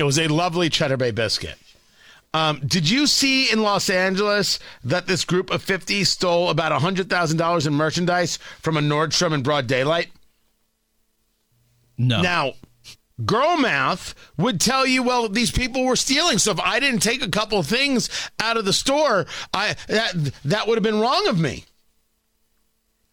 It 0.00 0.02
was 0.02 0.18
a 0.18 0.26
lovely 0.26 0.68
Cheddar 0.68 0.96
Bay 0.96 1.12
biscuit. 1.12 1.54
Um, 2.34 2.60
did 2.66 2.90
you 2.90 3.06
see 3.06 3.52
in 3.52 3.62
Los 3.62 3.88
Angeles 3.88 4.58
that 4.82 5.06
this 5.06 5.24
group 5.24 5.50
of 5.50 5.62
50 5.62 6.02
stole 6.02 6.50
about 6.50 6.72
$100,000 6.72 7.66
in 7.66 7.72
merchandise 7.72 8.38
from 8.60 8.76
a 8.76 8.80
Nordstrom 8.80 9.32
in 9.32 9.44
broad 9.44 9.68
daylight? 9.68 10.08
No. 11.96 12.22
Now, 12.22 12.52
girl 13.24 13.56
math 13.56 14.14
would 14.36 14.60
tell 14.60 14.86
you, 14.86 15.02
well, 15.02 15.28
these 15.28 15.50
people 15.50 15.84
were 15.84 15.96
stealing. 15.96 16.38
So 16.38 16.50
if 16.50 16.60
I 16.60 16.80
didn't 16.80 17.00
take 17.00 17.22
a 17.22 17.28
couple 17.28 17.62
things 17.62 18.08
out 18.40 18.56
of 18.56 18.64
the 18.64 18.72
store, 18.72 19.26
I 19.52 19.76
that, 19.88 20.32
that 20.44 20.66
would 20.66 20.76
have 20.76 20.82
been 20.82 21.00
wrong 21.00 21.28
of 21.28 21.38
me. 21.38 21.64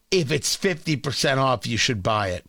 If 0.09 0.31
it's 0.31 0.57
50% 0.57 1.37
off, 1.37 1.65
you 1.65 1.77
should 1.77 2.03
buy 2.03 2.29
it. 2.29 2.45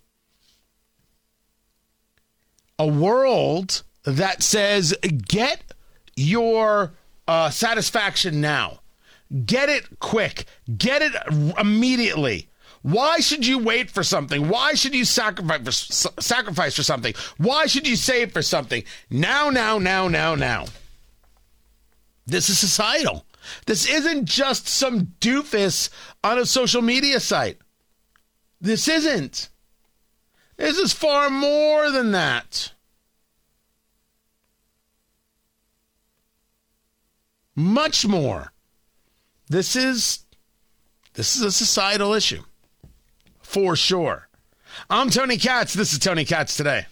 A 2.78 2.86
world 2.86 3.82
that 4.04 4.42
says, 4.42 4.94
get 5.28 5.62
your 6.16 6.92
uh, 7.28 7.50
satisfaction 7.50 8.40
now. 8.40 8.80
Get 9.46 9.68
it 9.68 10.00
quick. 10.00 10.46
Get 10.76 11.02
it 11.02 11.12
immediately. 11.58 12.48
Why 12.82 13.18
should 13.20 13.46
you 13.46 13.58
wait 13.58 13.90
for 13.90 14.02
something? 14.02 14.48
Why 14.48 14.74
should 14.74 14.94
you 14.94 15.04
sacrifice 15.04 15.86
for, 15.86 16.20
sacrifice 16.20 16.74
for 16.74 16.82
something? 16.82 17.14
Why 17.38 17.66
should 17.66 17.86
you 17.86 17.96
save 17.96 18.32
for 18.32 18.42
something? 18.42 18.82
Now, 19.08 19.50
now, 19.50 19.78
now, 19.78 20.08
now, 20.08 20.34
now. 20.34 20.66
This 22.26 22.48
is 22.48 22.58
societal. 22.58 23.24
This 23.66 23.88
isn't 23.88 24.24
just 24.24 24.68
some 24.68 25.14
doofus 25.20 25.90
on 26.24 26.38
a 26.38 26.46
social 26.46 26.82
media 26.82 27.20
site. 27.20 27.58
This 28.60 28.88
isn't. 28.88 29.48
This 30.56 30.78
is 30.78 30.92
far 30.92 31.30
more 31.30 31.90
than 31.90 32.12
that. 32.12 32.72
Much 37.54 38.06
more. 38.06 38.52
This 39.48 39.76
is 39.76 40.24
this 41.14 41.36
is 41.36 41.42
a 41.42 41.52
societal 41.52 42.14
issue. 42.14 42.42
For 43.52 43.76
sure. 43.76 44.28
I'm 44.88 45.10
Tony 45.10 45.36
Katz. 45.36 45.74
This 45.74 45.92
is 45.92 45.98
Tony 45.98 46.24
Katz 46.24 46.56
today. 46.56 46.86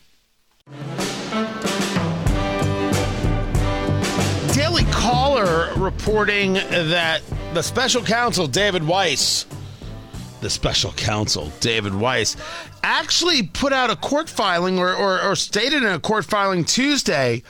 Daily 4.52 4.84
Caller 4.92 5.72
reporting 5.78 6.52
that 6.52 7.22
the 7.54 7.62
special 7.62 8.02
counsel, 8.02 8.46
David 8.46 8.86
Weiss, 8.86 9.46
the 10.42 10.50
special 10.50 10.92
counsel, 10.92 11.50
David 11.60 11.94
Weiss, 11.94 12.36
actually 12.82 13.44
put 13.44 13.72
out 13.72 13.88
a 13.88 13.96
court 13.96 14.28
filing 14.28 14.78
or, 14.78 14.94
or, 14.94 15.18
or 15.22 15.36
stated 15.36 15.82
in 15.82 15.88
a 15.88 15.98
court 15.98 16.26
filing 16.26 16.66
Tuesday 16.66 17.42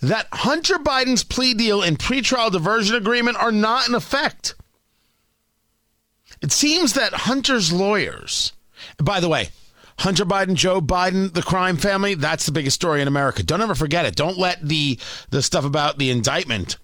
that 0.00 0.26
Hunter 0.32 0.78
Biden's 0.78 1.22
plea 1.22 1.52
deal 1.52 1.82
and 1.82 1.98
pretrial 1.98 2.50
diversion 2.50 2.96
agreement 2.96 3.36
are 3.36 3.52
not 3.52 3.86
in 3.90 3.94
effect. 3.94 4.54
It 6.44 6.52
seems 6.52 6.92
that 6.92 7.14
Hunter's 7.14 7.72
lawyers, 7.72 8.52
by 8.98 9.18
the 9.18 9.30
way, 9.30 9.48
Hunter 10.00 10.26
Biden, 10.26 10.56
Joe 10.56 10.82
Biden, 10.82 11.32
the 11.32 11.42
crime 11.42 11.78
family, 11.78 12.16
that's 12.16 12.44
the 12.44 12.52
biggest 12.52 12.74
story 12.74 13.00
in 13.00 13.08
America. 13.08 13.42
Don't 13.42 13.62
ever 13.62 13.74
forget 13.74 14.04
it. 14.04 14.14
Don't 14.14 14.36
let 14.36 14.60
the 14.60 14.98
the 15.30 15.40
stuff 15.40 15.64
about 15.64 15.96
the 15.96 16.10
indictment 16.10 16.76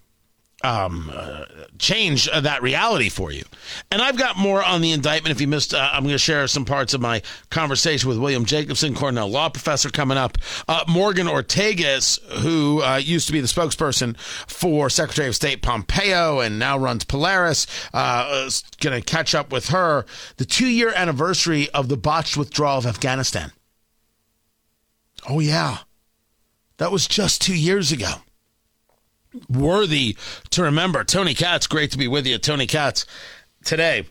um, 0.63 1.11
uh, 1.13 1.45
change 1.79 2.27
uh, 2.27 2.41
that 2.41 2.61
reality 2.61 3.09
for 3.09 3.31
you. 3.31 3.43
And 3.89 4.01
I've 4.01 4.17
got 4.17 4.37
more 4.37 4.63
on 4.63 4.81
the 4.81 4.91
indictment. 4.91 5.31
If 5.35 5.41
you 5.41 5.47
missed, 5.47 5.73
uh, 5.73 5.89
I'm 5.91 6.03
going 6.03 6.13
to 6.13 6.19
share 6.19 6.47
some 6.47 6.65
parts 6.65 6.93
of 6.93 7.01
my 7.01 7.21
conversation 7.49 8.09
with 8.09 8.17
William 8.17 8.45
Jacobson, 8.45 8.95
Cornell 8.95 9.29
law 9.29 9.49
professor, 9.49 9.89
coming 9.89 10.17
up. 10.17 10.37
Uh, 10.67 10.83
Morgan 10.87 11.27
Ortagus, 11.27 12.19
who 12.39 12.81
uh, 12.83 12.97
used 12.97 13.27
to 13.27 13.33
be 13.33 13.41
the 13.41 13.47
spokesperson 13.47 14.17
for 14.19 14.89
Secretary 14.89 15.27
of 15.27 15.35
State 15.35 15.61
Pompeo 15.61 16.39
and 16.39 16.59
now 16.59 16.77
runs 16.77 17.03
Polaris, 17.03 17.67
uh, 17.93 18.43
is 18.45 18.63
going 18.79 18.99
to 18.99 19.05
catch 19.05 19.33
up 19.33 19.51
with 19.51 19.69
her. 19.69 20.05
The 20.37 20.45
two 20.45 20.67
year 20.67 20.93
anniversary 20.95 21.69
of 21.71 21.89
the 21.89 21.97
botched 21.97 22.37
withdrawal 22.37 22.79
of 22.79 22.85
Afghanistan. 22.85 23.51
Oh, 25.27 25.39
yeah. 25.39 25.79
That 26.77 26.91
was 26.91 27.07
just 27.07 27.41
two 27.41 27.55
years 27.55 27.91
ago 27.91 28.21
worthy 29.49 30.15
to 30.51 30.63
remember. 30.63 31.03
Tony 31.03 31.33
Katz, 31.33 31.67
great 31.67 31.91
to 31.91 31.97
be 31.97 32.07
with 32.07 32.25
you. 32.25 32.37
Tony 32.37 32.67
Katz, 32.67 33.05
today. 33.63 34.05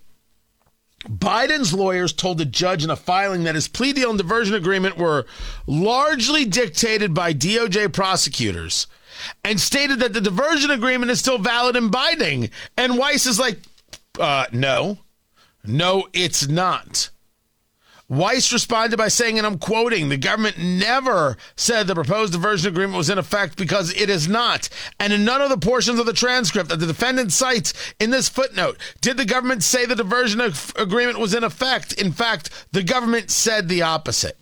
Biden's 1.08 1.72
lawyers 1.72 2.12
told 2.12 2.36
the 2.36 2.44
judge 2.44 2.84
in 2.84 2.90
a 2.90 2.96
filing 2.96 3.44
that 3.44 3.54
his 3.54 3.68
plea 3.68 3.94
deal 3.94 4.10
and 4.10 4.18
diversion 4.18 4.54
agreement 4.54 4.98
were 4.98 5.24
largely 5.66 6.44
dictated 6.44 7.14
by 7.14 7.32
DOJ 7.32 7.90
prosecutors 7.92 8.86
and 9.42 9.58
stated 9.58 10.00
that 10.00 10.12
the 10.12 10.20
diversion 10.20 10.70
agreement 10.70 11.10
is 11.10 11.20
still 11.20 11.38
valid 11.38 11.74
and 11.74 11.90
binding. 11.90 12.50
And 12.76 12.98
Weiss 12.98 13.26
is 13.26 13.38
like, 13.38 13.58
uh, 14.18 14.46
no, 14.52 14.98
no, 15.64 16.06
it's 16.12 16.48
not. 16.48 17.08
Weiss 18.10 18.52
responded 18.52 18.96
by 18.96 19.06
saying, 19.06 19.38
and 19.38 19.46
I'm 19.46 19.58
quoting, 19.58 20.08
the 20.08 20.16
government 20.16 20.58
never 20.58 21.36
said 21.54 21.86
the 21.86 21.94
proposed 21.94 22.32
diversion 22.32 22.68
agreement 22.68 22.96
was 22.96 23.08
in 23.08 23.18
effect 23.18 23.56
because 23.56 23.94
it 23.94 24.10
is 24.10 24.26
not. 24.26 24.68
And 24.98 25.12
in 25.12 25.24
none 25.24 25.40
of 25.40 25.48
the 25.48 25.56
portions 25.56 26.00
of 26.00 26.06
the 26.06 26.12
transcript 26.12 26.70
that 26.70 26.80
the 26.80 26.88
defendant 26.88 27.32
cites 27.32 27.72
in 28.00 28.10
this 28.10 28.28
footnote 28.28 28.78
did 29.00 29.16
the 29.16 29.24
government 29.24 29.62
say 29.62 29.86
the 29.86 29.94
diversion 29.94 30.40
agreement 30.74 31.20
was 31.20 31.34
in 31.34 31.44
effect. 31.44 31.92
In 31.92 32.10
fact, 32.10 32.66
the 32.72 32.82
government 32.82 33.30
said 33.30 33.68
the 33.68 33.82
opposite. 33.82 34.36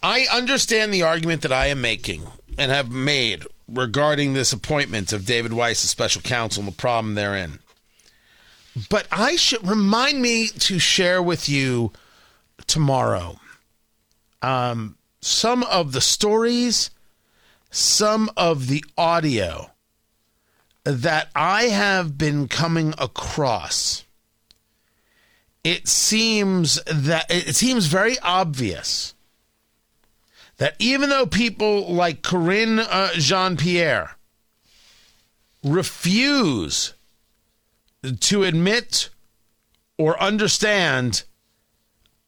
I 0.00 0.28
understand 0.32 0.94
the 0.94 1.02
argument 1.02 1.42
that 1.42 1.52
I 1.52 1.66
am 1.66 1.80
making 1.80 2.22
and 2.56 2.70
have 2.70 2.92
made 2.92 3.44
regarding 3.66 4.34
this 4.34 4.52
appointment 4.52 5.12
of 5.12 5.26
David 5.26 5.52
Weiss 5.52 5.82
as 5.82 5.90
special 5.90 6.22
counsel 6.22 6.60
and 6.62 6.72
the 6.72 6.76
problem 6.76 7.16
therein. 7.16 7.58
But 8.88 9.06
I 9.12 9.36
should 9.36 9.66
remind 9.66 10.20
me 10.20 10.48
to 10.48 10.78
share 10.78 11.22
with 11.22 11.48
you 11.48 11.92
tomorrow 12.66 13.38
um, 14.42 14.96
some 15.20 15.62
of 15.64 15.92
the 15.92 16.00
stories, 16.00 16.90
some 17.70 18.30
of 18.36 18.66
the 18.66 18.84
audio 18.98 19.70
that 20.84 21.30
I 21.34 21.64
have 21.64 22.18
been 22.18 22.48
coming 22.48 22.94
across. 22.98 24.04
It 25.62 25.88
seems 25.88 26.82
that 26.84 27.26
it 27.30 27.56
seems 27.56 27.86
very 27.86 28.18
obvious 28.18 29.14
that 30.58 30.76
even 30.78 31.08
though 31.08 31.26
people 31.26 31.92
like 31.92 32.22
Karine 32.22 32.80
uh, 32.80 33.12
Jean 33.14 33.56
Pierre 33.56 34.16
refuse 35.62 36.93
to 38.20 38.44
admit 38.44 39.10
or 39.98 40.20
understand 40.20 41.24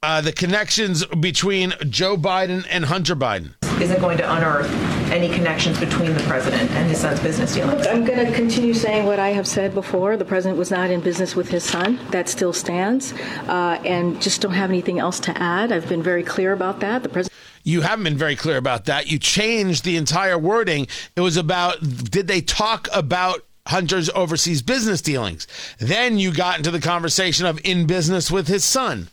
uh, 0.03 0.21
the 0.21 0.33
connections 0.33 1.05
between 1.07 1.75
Joe 1.89 2.17
Biden 2.17 2.67
and 2.71 2.85
Hunter 2.85 3.17
Biden. 3.17 3.55
Isn't 3.81 4.01
going 4.01 4.19
to 4.19 4.33
unearth 4.33 4.71
any 5.11 5.29
connections 5.29 5.79
between 5.79 6.15
the 6.15 6.23
president 6.25 6.71
and 6.73 6.89
his 6.89 7.01
son's 7.01 7.21
business 7.21 7.55
dealings. 7.55 7.81
Look, 7.81 7.89
I'm 7.89 8.05
going 8.05 8.25
to 8.27 8.33
continue 8.33 8.75
saying 8.75 9.07
what 9.07 9.19
I 9.19 9.31
have 9.31 9.47
said 9.47 9.75
before. 9.75 10.17
The 10.17 10.25
president 10.25 10.59
was 10.59 10.71
not 10.71 10.91
in 10.91 11.01
business 11.01 11.37
with 11.37 11.49
his 11.49 11.65
son. 11.65 11.99
That 12.11 12.29
still 12.29 12.53
stands, 12.53 13.13
uh, 13.47 13.81
and 13.85 14.21
just 14.21 14.41
don't 14.41 14.53
have 14.53 14.71
anything 14.71 14.99
else 14.99 15.21
to 15.21 15.37
add. 15.41 15.73
I've 15.73 15.89
been 15.89 16.03
very 16.03 16.23
clear 16.23 16.53
about 16.53 16.81
that. 16.81 17.03
The 17.03 17.09
president. 17.09 17.33
You 17.65 17.81
haven't 17.81 18.05
been 18.05 18.17
very 18.17 18.37
clear 18.37 18.57
about 18.59 18.85
that. 18.85 19.11
You 19.11 19.19
changed 19.19 19.85
the 19.85 19.97
entire 19.97 20.39
wording. 20.39 20.87
It 21.17 21.21
was 21.21 21.37
about 21.37 21.81
did 21.81 22.29
they 22.29 22.41
talk 22.41 22.89
about 22.95 23.46
Hunter's 23.67 24.11
overseas 24.11 24.63
business 24.63 25.03
dealings. 25.03 25.47
Then 25.79 26.19
you 26.19 26.33
got 26.33 26.59
into 26.59 26.71
the 26.71 26.81
conversation 26.81 27.47
of 27.47 27.61
in 27.65 27.87
business 27.87 28.31
with 28.31 28.49
his 28.49 28.65
son. 28.65 29.09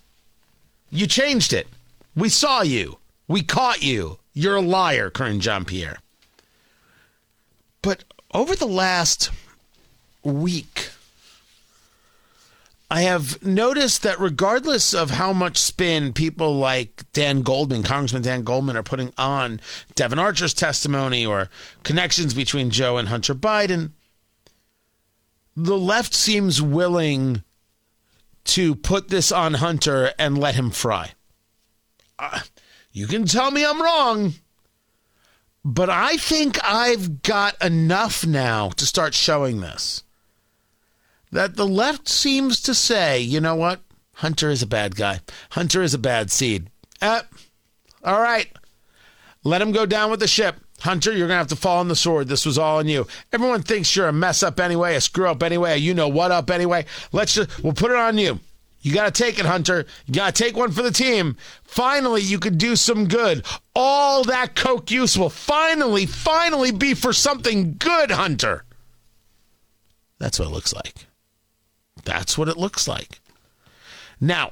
You 0.90 1.08
changed 1.08 1.54
it. 1.54 1.68
We 2.16 2.30
saw 2.30 2.62
you. 2.62 3.00
We 3.28 3.42
caught 3.42 3.82
you. 3.82 4.20
You're 4.34 4.58
a 4.58 4.62
liar, 4.62 5.10
Karine 5.10 5.40
Jean 5.40 5.66
Pierre. 5.66 6.00
But 7.82 8.04
over 8.34 8.56
the 8.56 8.68
last 8.68 9.32
week, 10.24 10.90
I 12.90 13.02
have 13.02 13.44
noticed 13.44 14.04
that 14.04 14.20
regardless 14.20 14.94
of 14.94 15.10
how 15.10 15.34
much 15.34 15.58
spin 15.58 16.14
people 16.14 16.56
like 16.56 17.04
Dan 17.12 17.42
Goldman, 17.42 17.82
Congressman 17.82 18.22
Dan 18.22 18.44
Goldman, 18.44 18.78
are 18.78 18.84
putting 18.84 19.12
on 19.18 19.60
Devon 19.96 20.20
Archer's 20.20 20.54
testimony 20.54 21.26
or 21.26 21.50
connections 21.82 22.36
between 22.36 22.70
Joe 22.70 22.98
and 22.98 23.08
Hunter 23.08 23.34
Biden, 23.34 23.92
the 25.56 25.78
left 25.78 26.14
seems 26.14 26.62
willing 26.62 27.44
to 28.46 28.76
put 28.76 29.10
this 29.10 29.32
on 29.32 29.56
Hunter 29.56 30.12
and 30.20 30.38
let 30.38 30.56
him 30.56 30.72
fry. 30.72 31.12
Uh, 32.20 32.42
you 32.92 33.08
can 33.08 33.26
tell 33.26 33.52
me 33.52 33.66
I'm 33.66 33.82
wrong, 33.82 34.34
but 35.64 35.90
I 35.90 36.18
think 36.18 36.60
I've 36.64 37.24
got 37.24 37.62
enough 37.64 38.26
now 38.26 38.70
to 38.70 38.86
start 38.86 39.14
showing 39.14 39.62
this. 39.62 40.04
That 41.32 41.56
the 41.56 41.66
left 41.66 42.08
seems 42.08 42.62
to 42.62 42.76
say, 42.76 43.20
you 43.20 43.40
know 43.40 43.56
what? 43.56 43.82
Hunter 44.18 44.50
is 44.50 44.62
a 44.62 44.68
bad 44.68 44.96
guy. 44.96 45.22
Hunter 45.52 45.82
is 45.82 45.94
a 45.94 46.00
bad 46.00 46.30
seed. 46.30 46.70
Uh, 47.02 47.24
all 48.04 48.22
right. 48.22 48.52
Let 49.44 49.62
him 49.62 49.72
go 49.72 49.86
down 49.86 50.12
with 50.12 50.20
the 50.20 50.28
ship. 50.28 50.63
Hunter, 50.84 51.12
you're 51.12 51.28
going 51.28 51.30
to 51.30 51.36
have 51.36 51.48
to 51.48 51.56
fall 51.56 51.80
on 51.80 51.88
the 51.88 51.96
sword. 51.96 52.28
This 52.28 52.46
was 52.46 52.58
all 52.58 52.80
on 52.80 52.90
you. 52.90 53.08
Everyone 53.32 53.62
thinks 53.62 53.96
you're 53.96 54.10
a 54.10 54.14
mess 54.14 54.44
up 54.44 54.60
anyway, 54.60 54.96
a 54.96 55.02
screw 55.02 55.30
up 55.30 55.42
anyway, 55.42 55.72
a 55.72 55.76
you 55.78 55.94
know 55.94 56.10
what 56.10 56.32
up 56.32 56.52
anyway. 56.52 56.84
Let's 57.14 57.36
just, 57.36 57.64
we'll 57.64 57.72
put 57.72 57.92
it 57.92 57.98
on 57.98 58.18
you. 58.18 58.42
You 58.82 58.94
got 58.94 59.14
to 59.14 59.24
take 59.24 59.40
it, 59.40 59.46
Hunter. 59.46 59.86
You 60.06 60.14
got 60.14 60.36
to 60.36 60.44
take 60.44 60.58
one 60.58 60.74
for 60.74 60.82
the 60.82 60.92
team. 60.92 61.38
Finally, 61.64 62.24
you 62.24 62.38
could 62.38 62.58
do 62.58 62.76
some 62.76 63.08
good. 63.08 63.46
All 63.74 64.26
that 64.26 64.56
coke 64.56 64.92
use 64.92 65.18
will 65.18 65.30
finally, 65.30 66.06
finally 66.06 66.72
be 66.72 66.94
for 66.94 67.14
something 67.14 67.78
good, 67.80 68.12
Hunter. 68.12 68.66
That's 70.20 70.38
what 70.38 70.50
it 70.50 70.52
looks 70.52 70.74
like. 70.74 71.06
That's 72.04 72.38
what 72.38 72.50
it 72.50 72.58
looks 72.58 72.90
like. 72.90 73.22
Now, 74.20 74.52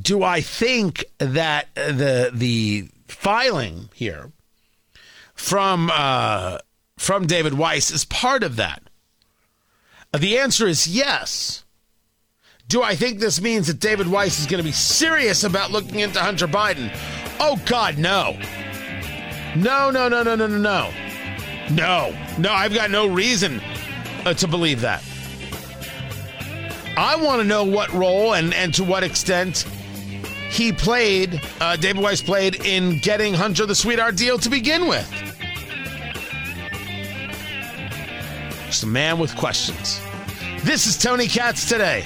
do 0.00 0.22
I 0.22 0.42
think 0.42 1.04
that 1.18 1.74
the 1.74 2.30
the 2.32 2.88
filing 3.08 3.88
here 3.94 4.30
from 5.38 5.90
uh, 5.92 6.58
from 6.98 7.26
David 7.26 7.54
Weiss 7.54 7.90
is 7.90 8.04
part 8.04 8.42
of 8.42 8.56
that? 8.56 8.82
The 10.16 10.38
answer 10.38 10.66
is 10.66 10.86
yes. 10.86 11.64
Do 12.66 12.82
I 12.82 12.96
think 12.96 13.18
this 13.18 13.40
means 13.40 13.66
that 13.68 13.80
David 13.80 14.08
Weiss 14.08 14.38
is 14.38 14.46
going 14.46 14.58
to 14.58 14.64
be 14.64 14.72
serious 14.72 15.42
about 15.42 15.70
looking 15.70 16.00
into 16.00 16.20
Hunter 16.20 16.46
Biden? 16.46 16.94
Oh, 17.40 17.58
God, 17.64 17.96
no. 17.96 18.38
No, 19.56 19.90
no, 19.90 20.08
no, 20.08 20.22
no, 20.22 20.34
no, 20.34 20.46
no, 20.46 20.58
no. 20.58 20.92
No, 21.70 22.18
no, 22.38 22.52
I've 22.52 22.74
got 22.74 22.90
no 22.90 23.06
reason 23.06 23.60
uh, 24.24 24.34
to 24.34 24.46
believe 24.46 24.82
that. 24.82 25.02
I 26.96 27.16
want 27.16 27.40
to 27.40 27.48
know 27.48 27.64
what 27.64 27.90
role 27.92 28.34
and, 28.34 28.52
and 28.52 28.74
to 28.74 28.84
what 28.84 29.02
extent 29.02 29.62
he 30.50 30.72
played, 30.72 31.40
uh, 31.60 31.76
David 31.76 32.02
Weiss 32.02 32.20
played 32.20 32.66
in 32.66 32.98
getting 32.98 33.34
Hunter 33.34 33.64
the 33.66 33.74
sweetheart 33.74 34.16
deal 34.16 34.38
to 34.38 34.50
begin 34.50 34.88
with. 34.88 35.27
Just 38.68 38.82
a 38.82 38.86
man 38.86 39.18
with 39.18 39.34
questions. 39.34 39.98
This 40.62 40.86
is 40.86 40.98
Tony 40.98 41.26
Katz 41.26 41.66
today. 41.66 42.04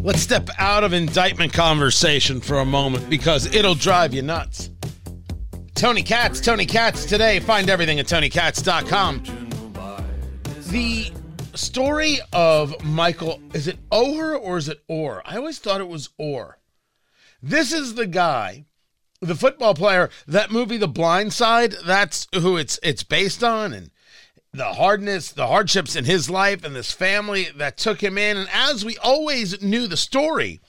Let's 0.00 0.20
step 0.20 0.48
out 0.58 0.84
of 0.84 0.92
indictment 0.92 1.52
conversation 1.52 2.40
for 2.40 2.60
a 2.60 2.64
moment 2.64 3.10
because 3.10 3.52
it'll 3.52 3.74
drive 3.74 4.14
you 4.14 4.22
nuts. 4.22 4.70
Tony 5.74 6.04
Katz, 6.04 6.40
Tony 6.40 6.66
Katz 6.66 7.04
today. 7.04 7.40
Find 7.40 7.68
everything 7.68 7.98
at 7.98 8.06
tonykatz.com. 8.06 9.24
The 10.68 11.10
story 11.54 12.20
of 12.32 12.80
Michael, 12.84 13.40
is 13.52 13.66
it 13.66 13.78
Oher 13.90 14.38
or 14.40 14.56
is 14.56 14.68
it 14.68 14.84
Orr? 14.86 15.20
I 15.24 15.36
always 15.36 15.58
thought 15.58 15.80
it 15.80 15.88
was 15.88 16.10
Orr. 16.16 16.60
This 17.42 17.72
is 17.72 17.96
the 17.96 18.06
guy, 18.06 18.66
the 19.24 19.34
football 19.34 19.74
player, 19.74 20.10
that 20.26 20.50
movie 20.50 20.76
The 20.76 20.88
Blind 20.88 21.32
Side, 21.32 21.74
that's 21.84 22.26
who 22.34 22.56
it's 22.56 22.78
it's 22.82 23.02
based 23.02 23.42
on 23.42 23.72
and 23.72 23.90
the 24.52 24.74
hardness, 24.74 25.32
the 25.32 25.48
hardships 25.48 25.96
in 25.96 26.04
his 26.04 26.30
life 26.30 26.64
and 26.64 26.76
this 26.76 26.92
family 26.92 27.48
that 27.56 27.76
took 27.76 28.02
him 28.02 28.16
in. 28.16 28.36
And 28.36 28.48
as 28.52 28.84
we 28.84 28.96
always 28.98 29.60
knew 29.60 29.88
the 29.88 29.96
story, 29.96 30.60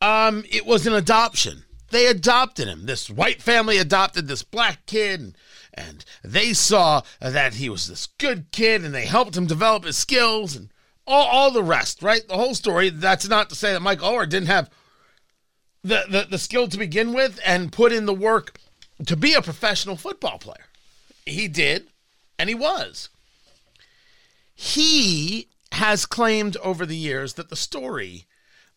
um, 0.00 0.44
it 0.50 0.66
was 0.66 0.86
an 0.86 0.92
adoption. 0.92 1.64
They 1.90 2.06
adopted 2.06 2.68
him. 2.68 2.86
This 2.86 3.08
white 3.08 3.40
family 3.40 3.78
adopted 3.78 4.28
this 4.28 4.42
black 4.42 4.84
kid, 4.86 5.20
and, 5.20 5.36
and 5.74 6.04
they 6.22 6.52
saw 6.52 7.02
that 7.20 7.54
he 7.54 7.68
was 7.68 7.86
this 7.86 8.08
good 8.18 8.50
kid, 8.52 8.84
and 8.84 8.94
they 8.94 9.06
helped 9.06 9.36
him 9.36 9.46
develop 9.46 9.84
his 9.84 9.96
skills 9.96 10.54
and 10.54 10.70
all, 11.06 11.26
all 11.26 11.50
the 11.50 11.62
rest, 11.62 12.02
right? 12.02 12.26
The 12.26 12.36
whole 12.36 12.54
story. 12.54 12.90
That's 12.90 13.28
not 13.28 13.48
to 13.50 13.54
say 13.54 13.72
that 13.72 13.80
Mike 13.82 14.00
Oher 14.00 14.28
didn't 14.28 14.48
have 14.48 14.70
the, 15.82 16.04
the, 16.08 16.26
the 16.30 16.38
skill 16.38 16.68
to 16.68 16.78
begin 16.78 17.12
with 17.12 17.40
and 17.44 17.72
put 17.72 17.92
in 17.92 18.06
the 18.06 18.14
work 18.14 18.54
to 19.06 19.16
be 19.16 19.34
a 19.34 19.42
professional 19.42 19.96
football 19.96 20.38
player. 20.38 20.66
He 21.26 21.48
did, 21.48 21.88
and 22.38 22.48
he 22.48 22.54
was. 22.54 23.08
He 24.54 25.48
has 25.72 26.06
claimed 26.06 26.56
over 26.58 26.84
the 26.84 26.96
years 26.96 27.34
that 27.34 27.48
the 27.48 27.56
story 27.56 28.26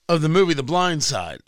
of 0.08 0.22
the 0.22 0.30
movie 0.30 0.54
The 0.54 0.63
Blind 0.63 1.04
Side 1.04 1.41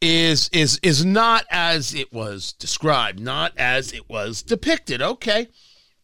is 0.00 0.48
is 0.52 0.78
is 0.82 1.04
not 1.04 1.44
as 1.50 1.94
it 1.94 2.12
was 2.12 2.52
described, 2.52 3.18
not 3.18 3.52
as 3.56 3.92
it 3.92 4.08
was 4.08 4.42
depicted. 4.42 5.02
Okay. 5.02 5.48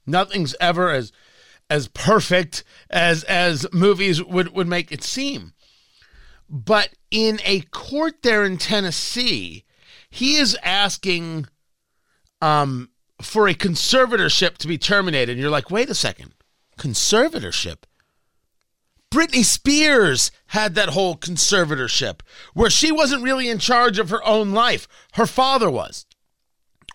Nothing's 0.07 0.55
ever 0.61 0.91
as 0.91 1.13
as 1.71 1.89
perfect 1.89 2.65
as 2.91 3.25
as 3.25 3.67
movies 3.73 4.23
would, 4.23 4.55
would 4.55 4.69
make 4.69 4.93
it 4.93 5.03
seem. 5.03 5.54
But 6.49 6.91
in 7.11 7.41
a 7.45 7.61
court 7.61 8.23
there 8.23 8.45
in 8.45 8.59
Tennessee, 8.59 9.65
he 10.11 10.37
is 10.37 10.57
asking 10.63 11.47
um 12.41 12.91
for 13.21 13.49
a 13.49 13.55
conservatorship 13.55 14.59
to 14.59 14.69
be 14.69 14.79
terminated. 14.79 15.33
And 15.33 15.41
you're 15.41 15.51
like, 15.51 15.71
wait 15.71 15.91
a 15.91 15.95
second, 15.95 16.35
conservatorship? 16.79 17.85
Britney 19.11 19.45
Spears 19.45 20.33
had 20.47 20.75
that 20.75 20.89
whole 20.89 21.17
conservatorship 21.17 22.21
where 22.53 22.71
she 22.71 22.91
wasn't 22.91 23.23
really 23.23 23.49
in 23.49 23.59
charge 23.59 24.01
of 24.01 24.11
her 24.11 24.25
own 24.25 24.51
life. 24.51 24.89
Her 25.13 25.27
father 25.27 25.71
was. 25.71 26.05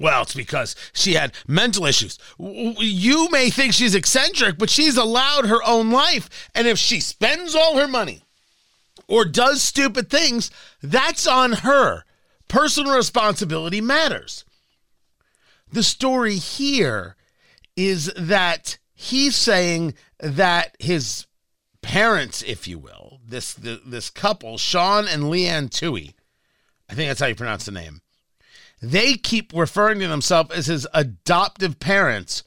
Well, 0.02 0.24
it's 0.24 0.36
because 0.36 0.76
she 0.94 1.14
had 1.14 1.34
mental 1.48 1.86
issues. 1.86 2.18
You 2.38 3.30
may 3.32 3.50
think 3.50 3.74
she's 3.74 3.96
eccentric, 3.96 4.58
but 4.58 4.70
she's 4.70 4.98
allowed 4.98 5.46
her 5.46 5.64
own 5.66 5.92
life. 5.92 6.50
And 6.54 6.68
if 6.68 6.78
she 6.78 7.00
spends 7.00 7.56
all 7.56 7.78
her 7.78 7.88
money 7.88 8.24
or 9.10 9.26
does 9.26 9.62
stupid 9.62 10.10
things, 10.10 10.52
that's 10.82 11.28
on 11.28 11.52
her. 11.52 12.04
Personal 12.48 12.96
responsibility 12.96 13.82
matters. 13.82 14.46
The 15.72 15.84
story 15.84 16.36
here 16.36 17.16
is 17.76 18.12
that 18.16 18.78
he's 18.94 19.36
saying 19.36 19.96
that 20.20 20.76
his 20.80 21.26
parents, 21.82 22.42
if 22.44 22.68
you 22.68 22.80
will, 22.80 23.20
this 23.26 23.54
the, 23.54 23.82
this 23.86 24.10
couple, 24.10 24.58
Sean 24.58 25.08
and 25.08 25.30
Leigh 25.30 25.48
Anne 25.48 25.70
Tuohy, 25.70 26.14
I 26.90 26.94
think 26.94 27.10
that's 27.10 27.20
how 27.20 27.28
you 27.28 27.36
pronounce 27.36 27.66
the 27.66 27.72
name. 27.72 28.02
They 28.82 29.16
keep 29.16 29.54
referring 29.54 30.00
to 30.00 30.08
themselves 30.08 30.52
as 30.52 30.68
his 30.68 30.88
adoptive 30.94 31.80
parents, 31.80 32.44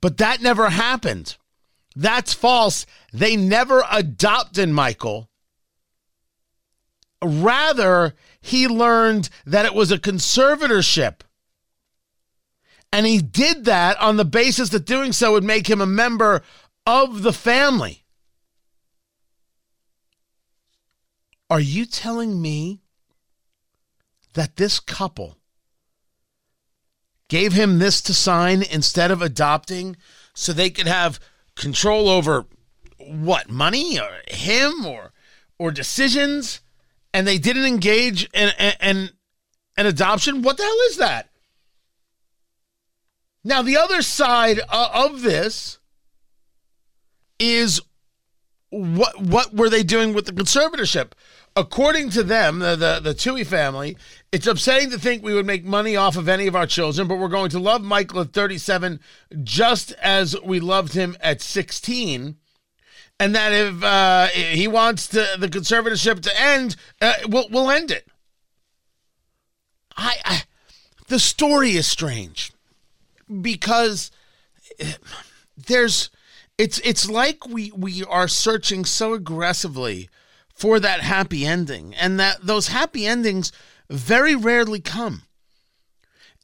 but 0.00 0.18
that 0.18 0.42
never 0.42 0.70
happened. 0.70 1.36
That's 1.96 2.34
false. 2.34 2.84
They 3.12 3.36
never 3.36 3.82
adopted 3.90 4.68
Michael. 4.68 5.30
Rather, 7.26 8.14
he 8.40 8.68
learned 8.68 9.28
that 9.44 9.66
it 9.66 9.74
was 9.74 9.90
a 9.90 9.98
conservatorship. 9.98 11.20
And 12.92 13.06
he 13.06 13.18
did 13.18 13.64
that 13.64 14.00
on 14.00 14.16
the 14.16 14.24
basis 14.24 14.70
that 14.70 14.86
doing 14.86 15.12
so 15.12 15.32
would 15.32 15.44
make 15.44 15.68
him 15.68 15.80
a 15.80 15.86
member 15.86 16.42
of 16.86 17.22
the 17.22 17.32
family. 17.32 18.04
Are 21.50 21.60
you 21.60 21.84
telling 21.84 22.40
me 22.40 22.80
that 24.34 24.56
this 24.56 24.80
couple 24.80 25.36
gave 27.28 27.52
him 27.52 27.78
this 27.78 28.00
to 28.02 28.14
sign 28.14 28.62
instead 28.62 29.10
of 29.10 29.22
adopting 29.22 29.96
so 30.34 30.52
they 30.52 30.70
could 30.70 30.86
have 30.86 31.18
control 31.54 32.08
over 32.08 32.46
what 32.98 33.50
money 33.50 33.98
or 33.98 34.10
him 34.28 34.86
or 34.86 35.12
or 35.58 35.70
decisions 35.70 36.60
and 37.16 37.26
they 37.26 37.38
didn't 37.38 37.64
engage 37.64 38.28
in, 38.34 38.50
in 38.78 39.08
an 39.78 39.86
adoption? 39.86 40.42
What 40.42 40.58
the 40.58 40.64
hell 40.64 40.78
is 40.90 40.98
that? 40.98 41.30
Now 43.42 43.62
the 43.62 43.78
other 43.78 44.02
side 44.02 44.60
uh, 44.68 44.90
of 44.92 45.22
this 45.22 45.78
is 47.38 47.80
what 48.68 49.18
what 49.18 49.54
were 49.54 49.70
they 49.70 49.82
doing 49.82 50.12
with 50.12 50.26
the 50.26 50.32
conservatorship? 50.32 51.12
According 51.58 52.10
to 52.10 52.22
them, 52.22 52.58
the, 52.58 52.76
the, 52.76 53.00
the 53.02 53.14
Tuohy 53.14 53.46
family, 53.46 53.96
it's 54.30 54.46
upsetting 54.46 54.90
to 54.90 54.98
think 54.98 55.22
we 55.22 55.32
would 55.32 55.46
make 55.46 55.64
money 55.64 55.96
off 55.96 56.18
of 56.18 56.28
any 56.28 56.46
of 56.46 56.54
our 56.54 56.66
children, 56.66 57.08
but 57.08 57.16
we're 57.16 57.28
going 57.28 57.48
to 57.48 57.58
love 57.58 57.80
Michael 57.80 58.20
at 58.20 58.34
37 58.34 59.00
just 59.42 59.92
as 60.02 60.38
we 60.42 60.60
loved 60.60 60.92
him 60.92 61.16
at 61.22 61.40
16. 61.40 62.36
And 63.18 63.34
that 63.34 63.52
if 63.52 63.82
uh, 63.82 64.26
he 64.26 64.68
wants 64.68 65.08
to, 65.08 65.26
the 65.38 65.48
conservatorship 65.48 66.20
to 66.20 66.40
end, 66.40 66.76
uh, 67.00 67.14
we'll, 67.28 67.48
we'll 67.48 67.70
end 67.70 67.90
it. 67.90 68.06
I, 69.96 70.16
I 70.24 70.42
the 71.08 71.18
story 71.18 71.70
is 71.72 71.88
strange 71.88 72.52
because 73.40 74.10
there's 75.56 76.10
it's 76.58 76.78
it's 76.80 77.08
like 77.08 77.46
we 77.46 77.70
we 77.72 78.04
are 78.04 78.28
searching 78.28 78.84
so 78.84 79.14
aggressively 79.14 80.08
for 80.54 80.80
that 80.80 81.00
happy 81.00 81.46
ending 81.46 81.94
and 81.94 82.18
that 82.18 82.38
those 82.42 82.68
happy 82.68 83.06
endings 83.06 83.52
very 83.88 84.34
rarely 84.34 84.80
come. 84.80 85.22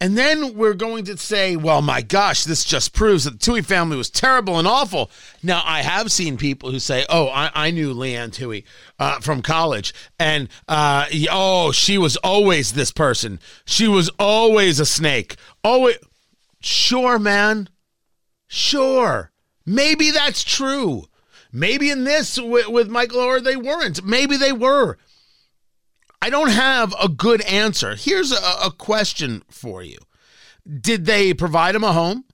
And 0.03 0.19
then 0.19 0.57
we're 0.57 0.75
going 0.75 1.05
to 1.05 1.17
say, 1.17 1.55
well, 1.55 1.81
my 1.81 2.03
gosh, 2.03 2.43
this 2.43 2.65
just 2.65 2.93
proves 2.93 3.23
that 3.23 3.39
the 3.39 3.39
Tuohy 3.39 3.65
family 3.65 3.97
was 3.97 4.11
terrible 4.11 4.59
and 4.59 4.67
awful. 4.67 5.13
Now, 5.45 5.63
I 5.65 5.83
have 5.83 6.11
seen 6.11 6.37
people 6.37 6.73
who 6.73 6.81
say, 6.81 7.07
oh, 7.09 7.29
I, 7.29 7.53
I 7.55 7.71
knew 7.71 7.93
Leigh 7.93 8.17
Anne 8.17 8.33
Tuohy 8.33 8.65
uh, 8.99 9.21
from 9.21 9.43
college. 9.43 9.95
And, 10.19 10.49
uh, 10.67 11.07
oh, 11.31 11.71
she 11.71 11.99
was 11.99 12.17
always 12.17 12.73
this 12.73 12.91
person. 12.91 13.39
She 13.65 13.87
was 13.87 14.11
always 14.19 14.81
a 14.81 14.87
snake. 14.87 15.37
Always. 15.63 15.99
Sure, 16.59 17.21
man. 17.21 17.69
Sure. 18.49 19.31
Maybe 19.65 20.11
that's 20.11 20.43
true. 20.43 21.05
Maybe 21.53 21.91
in 21.91 22.03
this 22.03 22.41
with, 22.41 22.67
with 22.67 22.89
Michael 22.89 23.21
or 23.21 23.41
they 23.41 23.55
weren't. 23.55 24.05
Maybe 24.05 24.37
they 24.37 24.53
were. 24.53 24.99
I 26.23 26.31
don't 26.31 26.51
have 26.51 26.95
a 27.03 27.09
good 27.09 27.41
answer. 27.43 27.97
Here's 27.97 28.31
a, 28.31 28.37
a 28.65 28.71
question 28.71 29.43
for 29.51 29.83
you 29.83 29.99
Did 30.81 31.05
they 31.05 31.35
provide 31.35 31.75
him 31.75 31.83
a 31.83 31.93
home? 31.93 32.25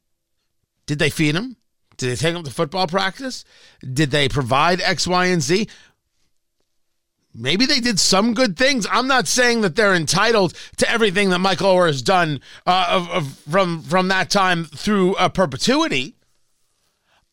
Did 0.85 0.99
they 0.99 1.09
feed 1.09 1.35
him? 1.35 1.57
Did 1.97 2.11
they 2.11 2.17
take 2.17 2.37
him 2.37 2.45
to 2.45 2.51
football 2.51 2.87
practice? 2.87 3.47
Did 3.81 4.11
they 4.11 4.29
provide 4.29 4.83
X, 4.83 5.07
Y, 5.07 5.27
and 5.27 5.41
Z? 5.41 5.69
Maybe 7.35 7.65
they 7.65 7.81
did 7.81 7.99
some 7.99 8.35
good 8.35 8.59
things. 8.59 8.87
I'm 8.91 9.07
not 9.07 9.27
saying 9.27 9.63
that 9.63 9.75
they're 9.75 9.95
entitled 9.95 10.53
to 10.77 10.91
everything 10.91 11.31
that 11.31 11.39
Michael 11.39 11.75
Oher 11.75 11.87
has 11.87 12.03
done 12.03 12.43
uh, 12.67 12.89
of, 12.91 13.11
of, 13.11 13.39
from 13.51 13.83
from 13.83 14.09
that 14.09 14.29
time 14.29 14.67
through 14.67 15.15
uh, 15.15 15.31
perpetuity. 15.31 16.15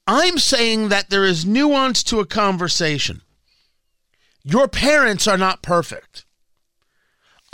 I'm 0.07 0.37
saying 0.37 0.87
that 0.87 1.09
there 1.09 1.25
is 1.25 1.45
nuance 1.45 2.01
to 2.03 2.21
a 2.21 2.25
conversation. 2.25 3.23
Your 4.43 4.69
parents 4.69 5.27
are 5.27 5.37
not 5.37 5.61
perfect. 5.61 6.24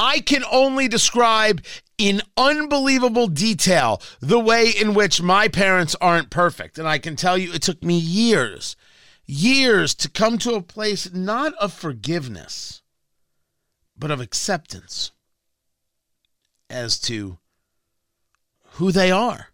I 0.02 0.20
can 0.20 0.44
only 0.52 0.88
describe 0.88 1.64
in 2.00 2.24
unbelievable 2.36 3.28
detail 3.28 4.02
the 4.20 4.40
way 4.40 4.70
in 4.70 4.96
which 4.96 5.22
my 5.22 5.48
parents 5.48 5.96
aren't 6.02 6.32
perfect. 6.32 6.80
And 6.80 6.88
I 6.88 6.98
can 6.98 7.16
tell 7.16 7.38
you 7.38 7.54
it 7.54 7.62
took 7.62 7.84
me 7.84 8.00
years, 8.00 8.76
years 9.28 9.94
to 9.96 10.10
come 10.10 10.40
to 10.40 10.56
a 10.56 10.64
place 10.64 11.14
not 11.14 11.54
of 11.60 11.72
forgiveness, 11.72 12.82
but 13.96 14.10
of 14.10 14.20
acceptance 14.20 15.12
as 16.68 17.00
to 17.02 17.38
who 18.74 18.92
they 18.92 19.12
are 19.12 19.50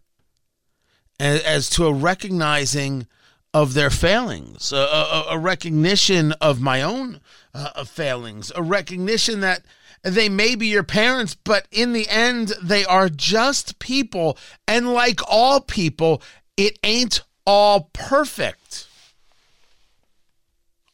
as, 1.20 1.68
to 1.70 1.86
a 1.86 1.92
recognizing 1.92 3.06
of 3.52 3.74
their 3.74 3.90
failings, 3.90 4.72
a, 4.72 4.76
a, 4.76 5.26
a 5.30 5.38
recognition 5.38 6.32
of 6.32 6.60
my 6.60 6.80
own 6.80 7.20
uh, 7.52 7.84
failings, 7.84 8.50
a 8.54 8.62
recognition 8.62 9.40
that 9.40 9.62
they 10.02 10.28
may 10.28 10.54
be 10.54 10.68
your 10.68 10.82
parents, 10.82 11.34
but 11.34 11.66
in 11.70 11.92
the 11.92 12.08
end, 12.08 12.54
they 12.62 12.84
are 12.84 13.08
just 13.08 13.78
people. 13.78 14.38
And 14.66 14.92
like 14.92 15.20
all 15.28 15.60
people, 15.60 16.22
it 16.56 16.78
ain't 16.82 17.22
all 17.46 17.90
perfect. 17.92 18.86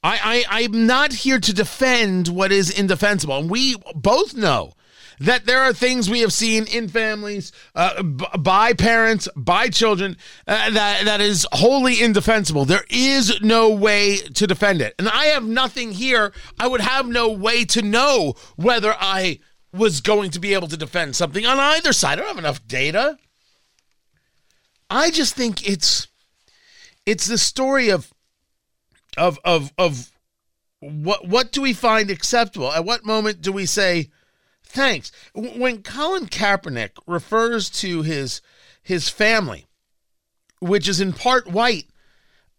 I, 0.03 0.45
I, 0.51 0.61
I'm 0.63 0.87
not 0.87 1.13
here 1.13 1.41
to 1.41 1.55
defend 1.55 2.29
what 2.29 2.53
is 2.53 2.71
indefensible. 2.71 3.39
And 3.39 3.51
we 3.51 3.77
both 3.95 4.35
know 4.35 4.75
that 5.21 5.47
there 5.47 5.61
are 5.61 5.73
things 5.73 6.11
we 6.11 6.21
have 6.21 6.33
seen 6.33 6.67
in 6.67 6.89
families 6.89 7.53
uh, 7.75 8.03
b- 8.03 8.27
by 8.39 8.73
parents, 8.73 9.29
by 9.37 9.69
children, 9.69 10.17
uh, 10.47 10.71
that, 10.71 11.05
that 11.05 11.21
is 11.21 11.47
wholly 11.53 12.01
indefensible. 12.01 12.65
There 12.65 12.85
is 12.91 13.41
no 13.41 13.71
way 13.71 14.17
to 14.19 14.47
defend 14.47 14.81
it. 14.81 14.95
And 14.99 15.09
I 15.09 15.27
have 15.27 15.45
nothing 15.45 15.93
here. 15.93 16.33
I 16.59 16.67
would 16.67 16.81
have 16.81 17.07
no 17.07 17.31
way 17.31 17.65
to 17.67 17.83
know 17.83 18.35
whether 18.57 18.95
I 18.99 19.41
was 19.73 20.01
going 20.01 20.31
to 20.31 20.41
be 20.41 20.55
able 20.55 20.69
to 20.69 20.77
defend 20.77 21.17
something 21.17 21.45
on 21.45 21.59
either 21.59 21.93
side. 21.93 22.19
I 22.19 22.23
don't 22.23 22.29
have 22.29 22.39
enough 22.39 22.67
data. 22.67 23.19
I 24.89 25.11
just 25.11 25.35
think 25.35 25.69
it's 25.69 26.07
it's 27.07 27.27
the 27.27 27.39
story 27.39 27.91
of 27.91 28.13
of 29.17 29.39
of 29.45 29.73
of 29.77 30.13
what 30.81 31.27
what 31.27 31.53
do 31.53 31.63
we 31.63 31.73
find 31.73 32.11
acceptable? 32.11 32.73
At 32.73 32.85
what 32.85 33.05
moment 33.05 33.41
do 33.41 33.53
we 33.53 33.67
say 33.67 34.11
thanks? 34.75 35.11
When 35.35 35.83
Colin 35.83 36.27
Kaepernick 36.27 36.91
refers 37.07 37.71
to 37.71 38.03
his 38.03 38.43
his 38.83 39.09
family, 39.09 39.67
which 40.61 40.89
is 40.89 41.01
in 41.01 41.15
part 41.15 41.47
white, 41.47 41.87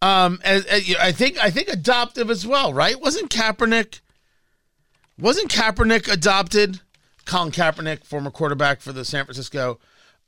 um, 0.02 0.40
as, 0.42 0.64
as, 0.66 0.96
I 0.96 1.12
think 1.12 1.38
I 1.38 1.50
think 1.50 1.68
adoptive 1.68 2.30
as 2.30 2.46
well, 2.46 2.74
right? 2.74 3.00
Wasn't 3.00 3.30
Kaepernick 3.30 4.00
wasn't 5.18 5.50
Kaepernick 5.50 6.10
adopted? 6.10 6.80
Colin 7.24 7.50
Kaepernick, 7.50 8.04
former 8.04 8.30
quarterback 8.30 8.80
for 8.80 8.92
the 8.92 9.04
San 9.04 9.24
Francisco 9.24 9.78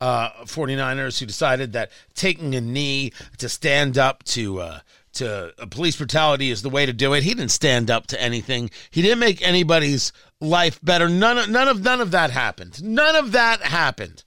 uh, 0.00 0.30
49ers, 0.44 1.18
who 1.18 1.26
decided 1.26 1.72
that 1.72 1.90
taking 2.14 2.54
a 2.54 2.60
knee 2.60 3.12
to 3.38 3.48
stand 3.48 3.98
up 3.98 4.24
to 4.24 4.60
uh, 4.60 4.80
to 5.18 5.52
police 5.70 5.96
brutality 5.96 6.50
is 6.50 6.62
the 6.62 6.70
way 6.70 6.86
to 6.86 6.92
do 6.92 7.12
it. 7.12 7.22
He 7.22 7.34
didn't 7.34 7.50
stand 7.50 7.90
up 7.90 8.06
to 8.08 8.20
anything. 8.20 8.70
He 8.90 9.02
didn't 9.02 9.18
make 9.18 9.40
anybody's 9.42 10.12
life 10.40 10.80
better. 10.82 11.08
None 11.08 11.38
of 11.38 11.48
none 11.48 11.68
of 11.68 11.82
none 11.82 12.00
of 12.00 12.10
that 12.10 12.30
happened. 12.30 12.82
None 12.82 13.16
of 13.16 13.32
that 13.32 13.62
happened. 13.62 14.24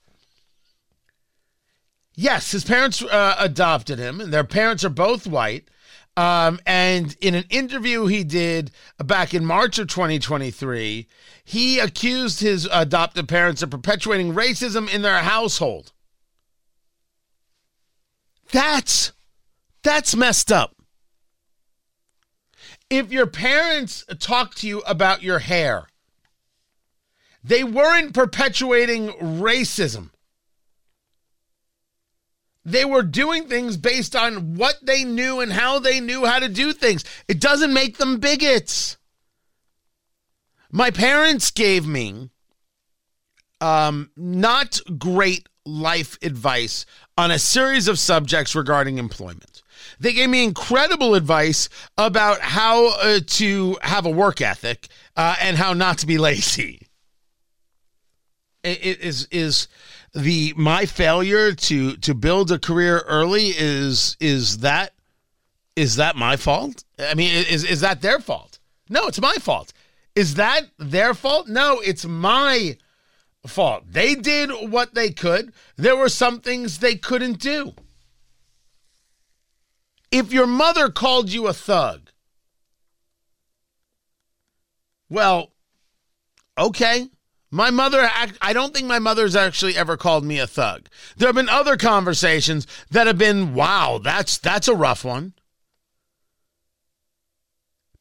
Yes, 2.14 2.52
his 2.52 2.64
parents 2.64 3.02
uh, 3.02 3.36
adopted 3.38 3.98
him, 3.98 4.20
and 4.20 4.32
their 4.32 4.44
parents 4.44 4.84
are 4.84 4.90
both 4.90 5.26
white. 5.26 5.68
Um, 6.14 6.60
and 6.66 7.16
in 7.22 7.34
an 7.34 7.44
interview 7.48 8.04
he 8.04 8.22
did 8.22 8.70
back 9.02 9.32
in 9.32 9.46
March 9.46 9.78
of 9.78 9.88
2023, 9.88 11.08
he 11.42 11.78
accused 11.78 12.40
his 12.40 12.68
adoptive 12.70 13.26
parents 13.28 13.62
of 13.62 13.70
perpetuating 13.70 14.34
racism 14.34 14.92
in 14.92 15.00
their 15.00 15.20
household. 15.20 15.92
That's 18.50 19.12
that's 19.82 20.14
messed 20.14 20.52
up. 20.52 20.76
If 22.92 23.10
your 23.10 23.26
parents 23.26 24.04
talk 24.18 24.54
to 24.56 24.68
you 24.68 24.80
about 24.80 25.22
your 25.22 25.38
hair, 25.38 25.86
they 27.42 27.64
weren't 27.64 28.12
perpetuating 28.12 29.08
racism. 29.08 30.10
They 32.66 32.84
were 32.84 33.02
doing 33.02 33.48
things 33.48 33.78
based 33.78 34.14
on 34.14 34.56
what 34.56 34.76
they 34.82 35.04
knew 35.04 35.40
and 35.40 35.54
how 35.54 35.78
they 35.78 36.00
knew 36.00 36.26
how 36.26 36.38
to 36.38 36.50
do 36.50 36.74
things. 36.74 37.02
It 37.28 37.40
doesn't 37.40 37.72
make 37.72 37.96
them 37.96 38.20
bigots. 38.20 38.98
My 40.70 40.90
parents 40.90 41.50
gave 41.50 41.86
me 41.86 42.28
um, 43.62 44.10
not 44.18 44.80
great 44.98 45.48
life 45.64 46.18
advice 46.20 46.84
on 47.16 47.30
a 47.30 47.38
series 47.38 47.88
of 47.88 47.98
subjects 47.98 48.54
regarding 48.54 48.98
employment. 48.98 49.51
They 49.98 50.12
gave 50.12 50.28
me 50.28 50.44
incredible 50.44 51.14
advice 51.14 51.68
about 51.96 52.40
how 52.40 52.88
uh, 52.98 53.20
to 53.26 53.78
have 53.82 54.06
a 54.06 54.10
work 54.10 54.40
ethic 54.40 54.88
uh, 55.16 55.36
and 55.40 55.56
how 55.56 55.72
not 55.72 55.98
to 55.98 56.06
be 56.06 56.18
lazy. 56.18 56.88
It 58.62 59.00
is 59.00 59.26
is 59.30 59.66
the 60.14 60.54
my 60.56 60.86
failure 60.86 61.52
to 61.52 61.96
to 61.96 62.14
build 62.14 62.52
a 62.52 62.58
career 62.58 62.98
early 63.08 63.48
is 63.48 64.16
is 64.20 64.58
that 64.58 64.92
is 65.74 65.96
that 65.96 66.16
my 66.16 66.36
fault? 66.36 66.84
I 66.98 67.14
mean, 67.14 67.44
is 67.50 67.64
is 67.64 67.80
that 67.80 68.02
their 68.02 68.20
fault? 68.20 68.58
No, 68.88 69.06
it's 69.06 69.20
my 69.20 69.34
fault. 69.34 69.72
Is 70.14 70.34
that 70.34 70.62
their 70.78 71.14
fault? 71.14 71.48
No, 71.48 71.80
it's 71.80 72.04
my 72.04 72.76
fault. 73.46 73.84
They 73.90 74.14
did 74.14 74.50
what 74.70 74.94
they 74.94 75.10
could. 75.10 75.52
There 75.76 75.96
were 75.96 76.08
some 76.08 76.40
things 76.40 76.78
they 76.78 76.96
couldn't 76.96 77.38
do. 77.40 77.72
If 80.12 80.32
your 80.32 80.46
mother 80.46 80.90
called 80.90 81.32
you 81.32 81.48
a 81.48 81.54
thug, 81.54 82.10
well, 85.08 85.52
okay. 86.56 87.08
My 87.50 87.70
mother, 87.70 88.08
I 88.40 88.52
don't 88.54 88.72
think 88.72 88.86
my 88.86 88.98
mother's 88.98 89.36
actually 89.36 89.76
ever 89.76 89.98
called 89.98 90.24
me 90.24 90.38
a 90.38 90.46
thug. 90.46 90.88
There 91.16 91.28
have 91.28 91.34
been 91.34 91.50
other 91.50 91.76
conversations 91.76 92.66
that 92.90 93.06
have 93.06 93.18
been, 93.18 93.52
wow, 93.52 94.00
that's 94.02 94.38
that's 94.38 94.68
a 94.68 94.74
rough 94.74 95.04
one 95.04 95.34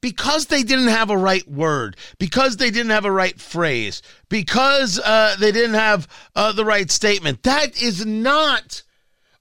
because 0.02 0.48
they 0.48 0.64
didn't 0.64 0.88
have 0.88 1.10
a 1.10 1.18
right 1.18 1.48
word, 1.48 1.96
because 2.18 2.58
they 2.58 2.72
didn't 2.72 2.92
have 2.92 3.06
a 3.06 3.12
right 3.12 3.40
phrase, 3.40 4.02
because 4.30 5.00
uh, 5.00 5.36
they 5.40 5.52
didn't 5.52 5.76
have 5.76 6.08
uh, 6.36 6.52
the 6.52 6.66
right 6.66 6.90
statement. 6.90 7.44
That 7.44 7.82
is 7.82 8.06
not 8.06 8.84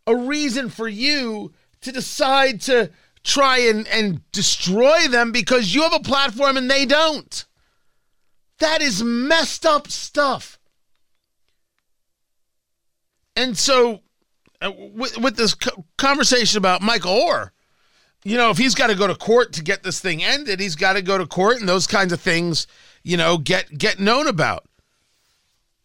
a 0.06 0.14
reason 0.14 0.68
for 0.68 0.86
you 0.86 1.52
to 1.82 1.92
decide 1.92 2.60
to 2.62 2.90
try 3.22 3.58
and, 3.58 3.86
and 3.88 4.30
destroy 4.32 5.08
them 5.08 5.32
because 5.32 5.74
you 5.74 5.82
have 5.82 5.94
a 5.94 6.00
platform 6.00 6.56
and 6.56 6.70
they 6.70 6.86
don't. 6.86 7.44
That 8.58 8.82
is 8.82 9.02
messed 9.02 9.64
up 9.64 9.88
stuff. 9.88 10.58
And 13.36 13.56
so, 13.56 14.00
uh, 14.60 14.72
with, 14.76 15.16
with 15.18 15.36
this 15.36 15.56
conversation 15.96 16.58
about 16.58 16.82
Michael 16.82 17.12
Oher, 17.12 17.50
you 18.24 18.36
know, 18.36 18.50
if 18.50 18.58
he's 18.58 18.74
got 18.74 18.88
to 18.88 18.94
go 18.94 19.06
to 19.06 19.14
court 19.14 19.54
to 19.54 19.62
get 19.62 19.82
this 19.82 20.00
thing 20.00 20.22
ended, 20.22 20.60
he's 20.60 20.76
got 20.76 20.94
to 20.94 21.02
go 21.02 21.16
to 21.16 21.26
court 21.26 21.58
and 21.58 21.68
those 21.68 21.86
kinds 21.86 22.12
of 22.12 22.20
things, 22.20 22.66
you 23.02 23.16
know, 23.16 23.38
get 23.38 23.78
get 23.78 23.98
known 23.98 24.26
about. 24.26 24.66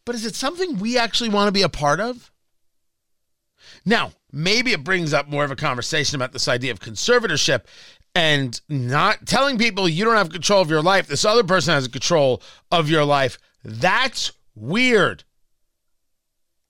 But 0.04 0.16
is 0.16 0.26
it 0.26 0.36
something 0.36 0.78
we 0.78 0.98
actually 0.98 1.30
want 1.30 1.48
to 1.48 1.54
be 1.54 1.62
a 1.62 1.70
part 1.70 2.02
of? 2.02 2.32
Now, 3.86 4.14
maybe 4.32 4.72
it 4.72 4.84
brings 4.84 5.14
up 5.14 5.28
more 5.28 5.44
of 5.44 5.52
a 5.52 5.56
conversation 5.56 6.16
about 6.16 6.34
this 6.34 6.48
idea 6.48 6.72
of 6.72 6.80
conservatorship 6.80 7.66
and 8.14 8.60
not 8.70 9.26
telling 9.26 9.58
people 9.58 9.88
you 9.88 10.06
don't 10.06 10.16
have 10.16 10.30
control 10.30 10.62
of 10.62 10.70
your 10.70 10.82
life. 10.82 11.08
This 11.08 11.26
other 11.26 11.44
person 11.44 11.74
has 11.74 11.88
control 11.88 12.42
of 12.72 12.90
your 12.90 13.04
life. 13.06 13.38
That's 13.64 14.32
weird. 14.56 15.24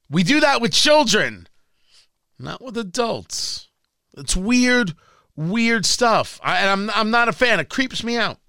We 0.10 0.23
do 0.23 0.39
that 0.39 0.62
with 0.62 0.71
children, 0.71 1.47
not 2.38 2.62
with 2.62 2.78
adults. 2.78 3.69
It's 4.17 4.36
weird 4.36 4.93
weird 5.36 5.86
stuff. 5.86 6.39
I, 6.43 6.60
and 6.60 6.69
I'm 6.69 6.89
I'm 6.91 7.12
not 7.12 7.28
a 7.28 7.34
fan. 7.34 7.60
It 7.60 7.69
creeps 7.69 8.04
me 8.04 8.17
out. 8.17 8.39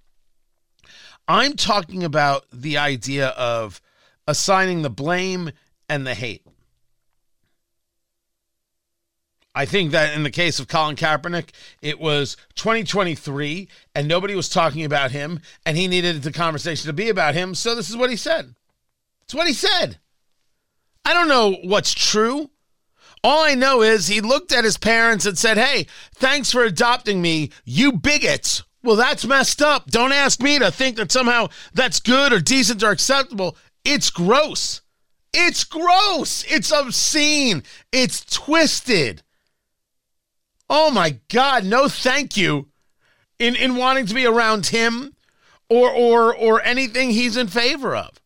I'm 1.28 1.54
talking 1.54 2.04
about 2.04 2.46
the 2.52 2.78
idea 2.78 3.28
of 3.28 3.80
assigning 4.28 4.82
the 4.82 4.90
blame 4.90 5.50
and 5.88 6.06
the 6.06 6.14
hate. 6.14 6.46
I 9.56 9.64
think 9.64 9.92
that 9.92 10.14
in 10.14 10.22
the 10.22 10.30
case 10.30 10.60
of 10.60 10.68
Colin 10.68 10.96
Kaepernick, 10.96 11.48
it 11.80 11.98
was 11.98 12.36
2023 12.56 13.68
and 13.94 14.06
nobody 14.06 14.34
was 14.34 14.50
talking 14.50 14.84
about 14.84 15.12
him 15.12 15.40
and 15.64 15.78
he 15.78 15.88
needed 15.88 16.22
the 16.22 16.30
conversation 16.30 16.86
to 16.88 16.92
be 16.92 17.08
about 17.08 17.34
him. 17.34 17.54
So 17.54 17.74
this 17.74 17.88
is 17.88 17.96
what 17.96 18.10
he 18.10 18.16
said. 18.16 18.54
It's 19.22 19.34
what 19.34 19.46
he 19.46 19.54
said. 19.54 19.98
I 21.06 21.14
don't 21.14 21.28
know 21.28 21.56
what's 21.64 21.94
true. 21.94 22.50
All 23.24 23.44
I 23.44 23.54
know 23.54 23.80
is 23.80 24.08
he 24.08 24.20
looked 24.20 24.52
at 24.52 24.62
his 24.62 24.76
parents 24.76 25.24
and 25.24 25.38
said, 25.38 25.56
Hey, 25.56 25.86
thanks 26.14 26.52
for 26.52 26.62
adopting 26.62 27.22
me, 27.22 27.50
you 27.64 27.92
bigots. 27.92 28.62
Well, 28.82 28.96
that's 28.96 29.24
messed 29.24 29.62
up. 29.62 29.90
Don't 29.90 30.12
ask 30.12 30.38
me 30.42 30.58
to 30.58 30.70
think 30.70 30.98
that 30.98 31.10
somehow 31.10 31.48
that's 31.72 31.98
good 31.98 32.30
or 32.30 32.40
decent 32.40 32.82
or 32.82 32.90
acceptable. 32.90 33.56
It's 33.86 34.10
gross. 34.10 34.82
It's 35.32 35.64
gross. 35.64 36.44
It's 36.44 36.70
obscene. 36.70 37.62
It's 37.90 38.22
twisted. 38.22 39.22
Oh 40.68 40.90
my 40.90 41.20
God, 41.28 41.64
no 41.64 41.88
thank 41.88 42.36
you 42.36 42.68
in, 43.38 43.54
in 43.54 43.76
wanting 43.76 44.06
to 44.06 44.14
be 44.14 44.26
around 44.26 44.66
him 44.66 45.14
or 45.68 45.90
or 45.90 46.34
or 46.34 46.62
anything 46.62 47.10
he's 47.10 47.36
in 47.36 47.48
favor 47.48 47.94
of. 47.94 48.20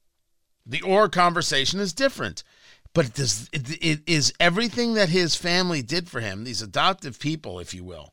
The 0.66 0.82
or 0.82 1.08
conversation 1.08 1.80
is 1.80 1.92
different. 1.92 2.44
But 2.92 3.14
does 3.14 3.48
it, 3.52 3.70
it 3.82 4.00
is 4.06 4.32
everything 4.40 4.94
that 4.94 5.08
his 5.08 5.36
family 5.36 5.80
did 5.80 6.08
for 6.08 6.20
him, 6.20 6.44
these 6.44 6.60
adoptive 6.60 7.20
people, 7.20 7.60
if 7.60 7.72
you 7.72 7.84
will, 7.84 8.12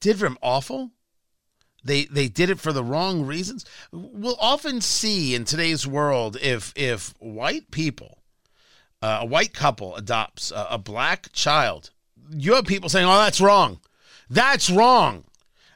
did 0.00 0.18
for 0.18 0.26
him 0.26 0.38
awful? 0.42 0.92
they 1.84 2.06
they 2.06 2.28
did 2.28 2.50
it 2.50 2.58
for 2.58 2.72
the 2.72 2.82
wrong 2.82 3.24
reasons. 3.24 3.64
We'll 3.92 4.38
often 4.40 4.80
see 4.80 5.34
in 5.34 5.44
today's 5.44 5.86
world 5.86 6.36
if 6.40 6.72
if 6.74 7.14
white 7.18 7.70
people, 7.70 8.18
uh, 9.02 9.18
a 9.20 9.26
white 9.26 9.52
couple 9.52 9.94
adopts 9.94 10.50
a, 10.50 10.66
a 10.70 10.78
black 10.78 11.30
child, 11.32 11.90
you 12.30 12.54
have 12.54 12.66
people 12.66 12.88
saying, 12.88 13.06
"Oh, 13.06 13.18
that's 13.18 13.40
wrong. 13.40 13.80
That's 14.30 14.70
wrong. 14.70 15.24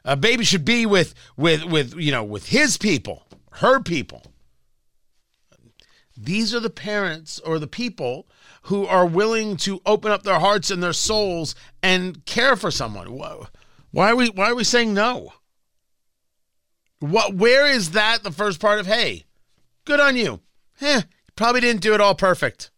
A 0.03 0.15
baby 0.15 0.43
should 0.43 0.65
be 0.65 0.85
with 0.85 1.13
with 1.37 1.63
with 1.65 1.95
you 1.95 2.11
know 2.11 2.23
with 2.23 2.49
his 2.49 2.77
people, 2.77 3.27
her 3.53 3.79
people." 3.79 4.23
These 6.21 6.53
are 6.53 6.59
the 6.59 6.69
parents 6.69 7.39
or 7.39 7.59
the 7.59 7.67
people 7.67 8.27
who 8.63 8.85
are 8.85 9.05
willing 9.05 9.55
to 9.57 9.81
open 9.85 10.11
up 10.11 10.23
their 10.23 10.39
hearts 10.39 10.69
and 10.69 10.83
their 10.83 10.93
souls 10.93 11.55
and 11.81 12.25
care 12.25 12.57
for 12.57 12.71
someone. 12.71 13.07
Why 13.91 14.11
are 14.11 14.15
we 14.15 14.29
why 14.29 14.49
are 14.49 14.55
we 14.55 14.65
saying 14.65 14.93
no? 14.93 15.33
What 16.99 17.35
where 17.35 17.65
is 17.65 17.91
that 17.91 18.23
the 18.23 18.31
first 18.31 18.59
part 18.59 18.79
of 18.79 18.85
hey, 18.85 19.25
good 19.85 19.99
on 19.99 20.17
you. 20.17 20.41
Eh, 20.81 21.03
probably 21.35 21.61
didn't 21.61 21.81
do 21.81 21.93
it 21.93 22.01
all 22.01 22.15
perfect. 22.15 22.69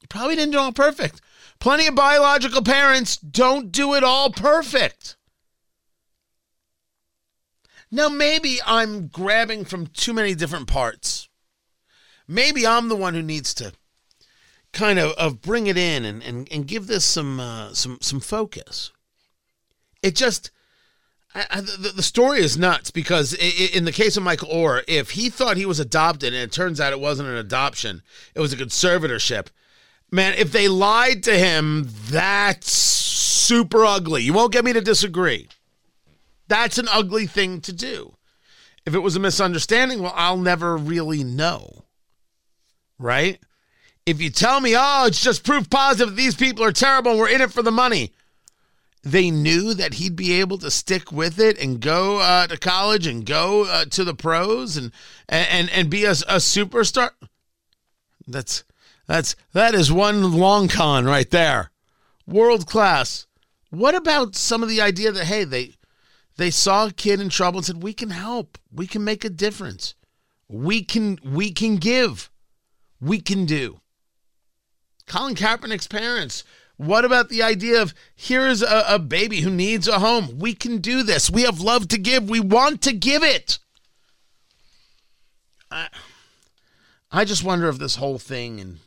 You 0.00 0.08
probably 0.08 0.36
didn't 0.36 0.52
do 0.52 0.58
it 0.58 0.62
all 0.62 0.72
perfect. 0.72 1.20
Plenty 1.60 1.86
of 1.86 1.94
biological 1.94 2.62
parents 2.62 3.18
don't 3.18 3.70
do 3.70 3.94
it 3.94 4.02
all 4.02 4.30
perfect. 4.30 5.16
Now, 7.90 8.08
maybe 8.08 8.60
I'm 8.64 9.08
grabbing 9.08 9.64
from 9.64 9.86
too 9.88 10.12
many 10.12 10.34
different 10.34 10.68
parts. 10.68 11.28
Maybe 12.26 12.66
I'm 12.66 12.88
the 12.88 12.96
one 12.96 13.14
who 13.14 13.22
needs 13.22 13.52
to 13.54 13.72
kind 14.72 14.98
of, 14.98 15.12
of 15.12 15.42
bring 15.42 15.66
it 15.66 15.76
in 15.76 16.04
and, 16.04 16.22
and, 16.22 16.48
and 16.50 16.66
give 16.66 16.86
this 16.86 17.04
some 17.04 17.40
uh, 17.40 17.72
some 17.72 17.98
some 18.00 18.20
focus. 18.20 18.92
It 20.02 20.14
just 20.14 20.52
I, 21.34 21.46
I, 21.50 21.60
the, 21.60 21.92
the 21.96 22.02
story 22.02 22.40
is 22.40 22.56
nuts 22.56 22.92
because 22.92 23.34
it, 23.34 23.74
in 23.74 23.84
the 23.84 23.92
case 23.92 24.16
of 24.16 24.22
Michael 24.22 24.48
Oher, 24.48 24.82
if 24.86 25.10
he 25.10 25.28
thought 25.28 25.56
he 25.56 25.66
was 25.66 25.80
adopted 25.80 26.32
and 26.32 26.42
it 26.42 26.52
turns 26.52 26.80
out 26.80 26.92
it 26.92 27.00
wasn't 27.00 27.28
an 27.28 27.36
adoption, 27.36 28.02
it 28.34 28.40
was 28.40 28.52
a 28.52 28.56
conservatorship. 28.56 29.48
Man, 30.10 30.34
if 30.34 30.50
they 30.50 30.68
lied 30.68 31.22
to 31.24 31.38
him, 31.38 31.88
that's 32.08 32.72
super 32.72 33.84
ugly. 33.84 34.22
You 34.22 34.32
won't 34.32 34.52
get 34.52 34.64
me 34.64 34.72
to 34.72 34.80
disagree. 34.80 35.48
That's 36.48 36.78
an 36.78 36.88
ugly 36.90 37.26
thing 37.26 37.60
to 37.62 37.72
do. 37.72 38.16
If 38.84 38.94
it 38.94 39.00
was 39.00 39.14
a 39.14 39.20
misunderstanding, 39.20 40.02
well, 40.02 40.12
I'll 40.16 40.36
never 40.36 40.76
really 40.76 41.22
know. 41.22 41.84
Right? 42.98 43.38
If 44.04 44.20
you 44.20 44.30
tell 44.30 44.60
me, 44.60 44.74
oh, 44.76 45.04
it's 45.06 45.22
just 45.22 45.44
proof 45.44 45.70
positive 45.70 46.16
these 46.16 46.34
people 46.34 46.64
are 46.64 46.72
terrible 46.72 47.12
and 47.12 47.20
we're 47.20 47.28
in 47.28 47.40
it 47.40 47.52
for 47.52 47.62
the 47.62 47.70
money, 47.70 48.12
they 49.02 49.30
knew 49.30 49.74
that 49.74 49.94
he'd 49.94 50.16
be 50.16 50.32
able 50.40 50.58
to 50.58 50.70
stick 50.70 51.12
with 51.12 51.38
it 51.38 51.58
and 51.62 51.80
go 51.80 52.18
uh, 52.18 52.46
to 52.48 52.58
college 52.58 53.06
and 53.06 53.24
go 53.24 53.64
uh, 53.64 53.84
to 53.86 54.04
the 54.04 54.14
pros 54.14 54.76
and 54.76 54.92
and 55.28 55.70
and 55.70 55.88
be 55.88 56.04
a, 56.04 56.10
a 56.10 56.36
superstar. 56.36 57.10
That's 58.26 58.64
that's 59.10 59.34
that 59.54 59.74
is 59.74 59.90
one 59.90 60.38
long 60.38 60.68
con 60.68 61.04
right 61.04 61.28
there, 61.28 61.72
world 62.28 62.68
class. 62.68 63.26
What 63.70 63.96
about 63.96 64.36
some 64.36 64.62
of 64.62 64.68
the 64.68 64.80
idea 64.80 65.10
that 65.10 65.24
hey 65.24 65.42
they 65.42 65.72
they 66.36 66.52
saw 66.52 66.86
a 66.86 66.92
kid 66.92 67.20
in 67.20 67.28
trouble 67.28 67.58
and 67.58 67.66
said 67.66 67.82
we 67.82 67.92
can 67.92 68.10
help, 68.10 68.56
we 68.72 68.86
can 68.86 69.02
make 69.02 69.24
a 69.24 69.28
difference, 69.28 69.96
we 70.46 70.84
can 70.84 71.18
we 71.24 71.50
can 71.50 71.78
give, 71.78 72.30
we 73.00 73.20
can 73.20 73.46
do. 73.46 73.80
Colin 75.08 75.34
Kaepernick's 75.34 75.88
parents 75.88 76.44
what 76.76 77.04
about 77.04 77.30
the 77.30 77.42
idea 77.42 77.82
of 77.82 77.92
here's 78.14 78.62
a, 78.62 78.84
a, 78.88 78.98
baby 79.00 79.40
who 79.40 79.50
needs 79.50 79.86
a 79.86 79.98
home? 79.98 80.38
We 80.38 80.54
can 80.54 80.78
do 80.78 81.02
this. 81.02 81.28
We 81.28 81.42
have 81.42 81.60
love 81.60 81.88
to 81.88 81.98
give. 81.98 82.30
We 82.30 82.40
want 82.40 82.80
to 82.82 82.94
give 82.94 83.22
it. 83.22 83.58
I, 85.70 85.88
I 87.10 87.26
just 87.26 87.44
wonder 87.44 87.68
if 87.68 87.76
this 87.76 87.96
whole 87.96 88.18
thing 88.18 88.60
and 88.60 88.78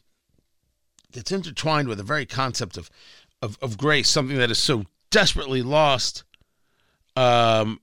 gets 1.13 1.31
intertwined 1.31 1.87
with 1.87 1.97
the 1.97 2.03
very 2.03 2.25
concept 2.25 2.77
of, 2.77 2.89
of, 3.41 3.57
of 3.61 3.77
grace, 3.77 4.09
something 4.09 4.37
that 4.37 4.51
is 4.51 4.59
so 4.59 4.85
desperately 5.09 5.61
lost 5.61 6.23
um, 7.15 7.79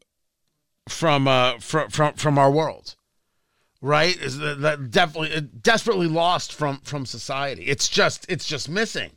from, 0.88 1.26
uh, 1.26 1.58
from, 1.58 1.88
from, 1.90 2.14
from 2.14 2.38
our 2.38 2.50
world 2.50 2.96
right? 3.80 4.16
Is 4.20 4.38
that, 4.38 4.60
that 4.60 4.90
definitely 4.90 5.40
desperately 5.40 6.06
lost 6.06 6.52
from 6.52 6.78
from 6.80 7.06
society. 7.06 7.64
It's 7.64 7.88
just 7.88 8.26
it's 8.28 8.46
just 8.46 8.68
missing. 8.68 9.12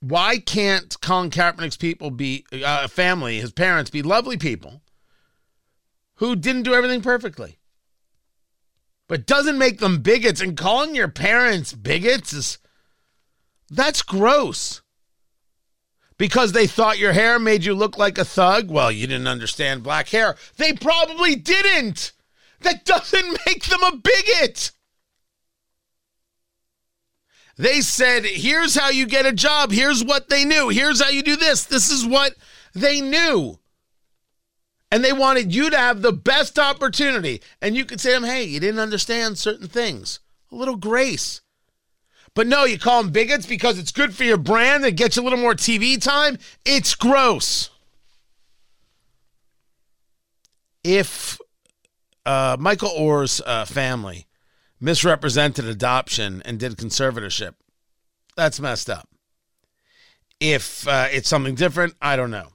Why 0.00 0.38
can't 0.38 1.00
Colin 1.00 1.30
Kaepernick's 1.30 1.76
people 1.76 2.10
be 2.10 2.44
uh, 2.64 2.86
family, 2.86 3.40
his 3.40 3.52
parents 3.52 3.90
be 3.90 4.02
lovely 4.02 4.36
people 4.36 4.82
who 6.16 6.36
didn't 6.36 6.62
do 6.62 6.74
everything 6.74 7.02
perfectly? 7.02 7.57
But 9.08 9.26
doesn't 9.26 9.58
make 9.58 9.78
them 9.78 10.02
bigots 10.02 10.40
and 10.40 10.56
calling 10.56 10.94
your 10.94 11.08
parents 11.08 11.72
bigots 11.72 12.32
is 12.32 12.58
that's 13.70 14.02
gross. 14.02 14.82
Because 16.18 16.52
they 16.52 16.66
thought 16.66 16.98
your 16.98 17.12
hair 17.12 17.38
made 17.38 17.64
you 17.64 17.74
look 17.74 17.96
like 17.96 18.18
a 18.18 18.24
thug? 18.24 18.70
Well, 18.70 18.90
you 18.90 19.06
didn't 19.06 19.28
understand 19.28 19.84
black 19.84 20.08
hair. 20.08 20.36
They 20.56 20.72
probably 20.72 21.36
didn't. 21.36 22.12
That 22.60 22.84
doesn't 22.84 23.38
make 23.46 23.64
them 23.66 23.82
a 23.82 23.96
bigot. 23.96 24.72
They 27.56 27.80
said, 27.80 28.24
here's 28.24 28.74
how 28.74 28.90
you 28.90 29.06
get 29.06 29.26
a 29.26 29.32
job. 29.32 29.72
Here's 29.72 30.04
what 30.04 30.28
they 30.28 30.44
knew. 30.44 30.68
Here's 30.68 31.02
how 31.02 31.10
you 31.10 31.22
do 31.22 31.36
this. 31.36 31.64
This 31.64 31.90
is 31.90 32.06
what 32.06 32.34
they 32.74 33.00
knew. 33.00 33.58
And 34.90 35.04
they 35.04 35.12
wanted 35.12 35.54
you 35.54 35.70
to 35.70 35.76
have 35.76 36.00
the 36.00 36.12
best 36.12 36.58
opportunity. 36.58 37.42
And 37.60 37.76
you 37.76 37.84
could 37.84 38.00
say 38.00 38.14
to 38.14 38.20
them, 38.20 38.28
hey, 38.28 38.44
you 38.44 38.58
didn't 38.58 38.80
understand 38.80 39.36
certain 39.36 39.68
things. 39.68 40.20
A 40.50 40.56
little 40.56 40.76
grace. 40.76 41.42
But 42.34 42.46
no, 42.46 42.64
you 42.64 42.78
call 42.78 43.02
them 43.02 43.12
bigots 43.12 43.46
because 43.46 43.78
it's 43.78 43.92
good 43.92 44.14
for 44.14 44.24
your 44.24 44.38
brand 44.38 44.84
and 44.84 44.96
gets 44.96 45.16
you 45.16 45.22
a 45.22 45.24
little 45.24 45.38
more 45.38 45.54
TV 45.54 46.00
time. 46.00 46.38
It's 46.64 46.94
gross. 46.94 47.70
If 50.84 51.38
uh, 52.24 52.56
Michael 52.58 52.92
Oher's 52.96 53.40
uh, 53.44 53.64
family 53.64 54.26
misrepresented 54.80 55.64
adoption 55.64 56.42
and 56.44 56.58
did 56.58 56.76
conservatorship. 56.76 57.54
That's 58.36 58.60
messed 58.60 58.90
up. 58.90 59.08
If 60.40 60.86
uh, 60.86 61.08
it's 61.10 61.28
something 61.28 61.54
different, 61.54 61.94
I 62.00 62.16
don't 62.16 62.30
know. 62.30 62.48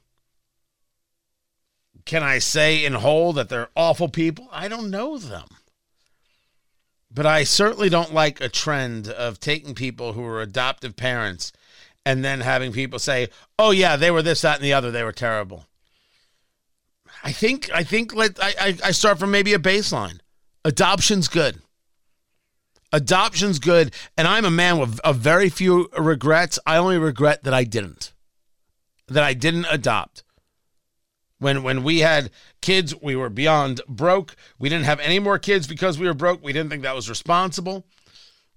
Can 2.06 2.24
I 2.24 2.40
say 2.40 2.84
in 2.84 2.94
whole 2.94 3.34
that 3.34 3.50
they're 3.50 3.70
awful 3.76 4.10
people? 4.10 4.48
I 4.52 4.68
don't 4.68 4.92
know 4.92 5.18
them. 5.18 5.48
But 7.10 7.26
I 7.26 7.44
certainly 7.44 7.90
don't 7.90 8.14
like 8.14 8.42
a 8.42 8.50
trend 8.50 9.08
of 9.08 9.40
taking 9.40 9.76
people 9.76 10.14
who 10.14 10.26
are 10.26 10.42
adoptive 10.42 10.96
parents 10.96 11.54
and 12.06 12.26
then 12.26 12.42
having 12.42 12.72
people 12.72 13.00
say, 13.00 13.30
"Oh 13.58 13.72
yeah, 13.72 13.96
they 13.96 14.12
were 14.12 14.24
this, 14.24 14.42
that, 14.42 14.56
and 14.58 14.66
the 14.66 14.74
other. 14.74 14.92
They 14.92 15.04
were 15.04 15.12
terrible." 15.12 15.68
I 17.24 17.32
think 17.32 17.70
I 17.74 17.84
think 17.84 18.14
let 18.14 18.38
I 18.42 18.78
I 18.84 18.92
start 18.92 19.20
from 19.20 19.32
maybe 19.32 19.54
a 19.54 19.60
baseline. 19.60 20.20
Adoption's 20.66 21.28
good. 21.28 21.62
Adoption's 22.92 23.60
good, 23.60 23.94
and 24.18 24.28
I'm 24.28 24.46
a 24.46 24.52
man 24.52 24.78
with 24.78 25.00
a 25.04 25.14
very 25.14 25.50
few 25.50 25.90
regrets. 25.98 26.60
I 26.66 26.78
only 26.78 26.98
regret 26.98 27.44
that 27.44 27.54
I 27.54 27.64
didn't, 27.64 28.14
that 29.08 29.24
I 29.24 29.34
didn't 29.34 29.66
adopt. 29.70 30.23
When 31.44 31.62
when 31.62 31.84
we 31.84 32.00
had 32.00 32.32
kids, 32.62 32.96
we 33.02 33.16
were 33.16 33.30
beyond 33.30 33.82
broke. 33.88 34.36
We 34.58 34.70
didn't 34.70 34.86
have 34.86 35.02
any 35.02 35.20
more 35.20 35.38
kids 35.38 35.68
because 35.68 36.00
we 36.00 36.08
were 36.08 36.14
broke. 36.14 36.42
We 36.42 36.54
didn't 36.54 36.70
think 36.70 36.84
that 36.84 36.96
was 36.96 37.10
responsible. 37.10 37.86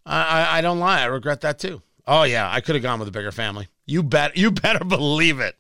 I, 0.07 0.23
I, 0.23 0.59
I 0.59 0.61
don't 0.61 0.79
lie. 0.79 1.03
I 1.03 1.07
regret 1.07 1.41
that 1.41 1.59
too. 1.59 1.83
Oh 2.07 2.23
yeah, 2.23 2.49
I 2.51 2.61
could 2.61 2.77
have 2.77 2.83
gone 2.83 3.01
with 3.01 3.09
a 3.09 3.13
bigger 3.13 3.33
family. 3.33 3.67
You 3.85 4.03
bet. 4.05 4.37
You 4.37 4.53
better 4.53 4.85
believe 4.85 5.41
it. 5.41 5.57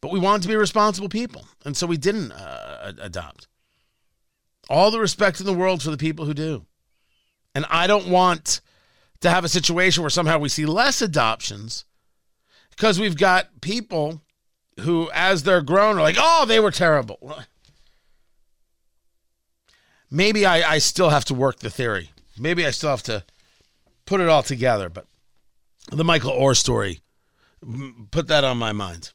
But 0.00 0.10
we 0.10 0.18
wanted 0.18 0.42
to 0.42 0.48
be 0.48 0.56
responsible 0.56 1.08
people, 1.08 1.46
and 1.64 1.76
so 1.76 1.86
we 1.86 1.98
didn't 1.98 2.32
uh, 2.32 2.92
adopt. 3.00 3.48
All 4.68 4.90
the 4.90 4.98
respect 4.98 5.40
in 5.40 5.46
the 5.46 5.52
world 5.52 5.82
for 5.82 5.90
the 5.90 5.96
people 5.96 6.24
who 6.24 6.34
do. 6.34 6.66
And 7.54 7.64
I 7.70 7.86
don't 7.86 8.08
want 8.08 8.60
to 9.20 9.30
have 9.30 9.44
a 9.44 9.48
situation 9.48 10.02
where 10.02 10.10
somehow 10.10 10.38
we 10.38 10.48
see 10.48 10.66
less 10.66 11.00
adoptions 11.00 11.84
because 12.70 13.00
we've 13.00 13.16
got 13.16 13.60
people 13.60 14.22
who, 14.80 15.10
as 15.12 15.42
they're 15.42 15.62
grown, 15.62 15.98
are 15.98 16.02
like, 16.02 16.16
oh, 16.18 16.44
they 16.46 16.60
were 16.60 16.70
terrible. 16.70 17.34
Maybe 20.10 20.46
I, 20.46 20.74
I 20.74 20.78
still 20.78 21.10
have 21.10 21.24
to 21.26 21.34
work 21.34 21.60
the 21.60 21.70
theory. 21.70 22.10
Maybe 22.38 22.66
I 22.66 22.70
still 22.70 22.90
have 22.90 23.02
to 23.04 23.24
put 24.04 24.20
it 24.20 24.28
all 24.28 24.42
together. 24.42 24.88
But 24.88 25.06
the 25.90 26.04
Michael 26.04 26.32
Oher 26.32 26.56
story, 26.56 27.00
put 28.10 28.28
that 28.28 28.44
on 28.44 28.58
my 28.58 28.72
mind. 28.72 29.12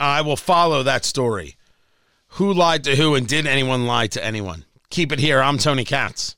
I 0.00 0.22
will 0.22 0.36
follow 0.36 0.82
that 0.82 1.04
story. 1.04 1.56
Who 2.36 2.52
lied 2.52 2.84
to 2.84 2.96
who 2.96 3.14
and 3.14 3.26
did 3.26 3.46
anyone 3.46 3.86
lie 3.86 4.06
to 4.08 4.24
anyone? 4.24 4.64
Keep 4.90 5.12
it 5.12 5.18
here. 5.18 5.42
I'm 5.42 5.58
Tony 5.58 5.84
Katz. 5.84 6.36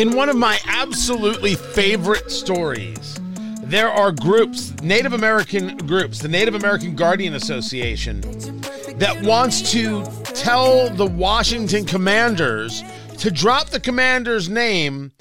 In 0.00 0.16
one 0.16 0.30
of 0.30 0.36
my 0.36 0.58
absolutely 0.64 1.54
favorite 1.54 2.30
stories, 2.30 3.20
there 3.64 3.90
are 3.90 4.10
groups, 4.10 4.72
Native 4.80 5.12
American 5.12 5.76
groups, 5.76 6.20
the 6.20 6.28
Native 6.28 6.54
American 6.54 6.96
Guardian 6.96 7.34
Association, 7.34 8.22
that 8.96 9.20
wants 9.22 9.70
to 9.72 10.02
tell 10.24 10.88
the 10.88 11.04
Washington 11.04 11.84
Commanders 11.84 12.82
to 13.18 13.30
drop 13.30 13.68
the 13.68 13.78
commander's 13.78 14.48
name 14.48 15.12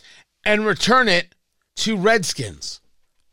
and 0.45 0.65
return 0.65 1.09
it 1.09 1.35
to 1.75 1.97
Redskins. 1.97 2.79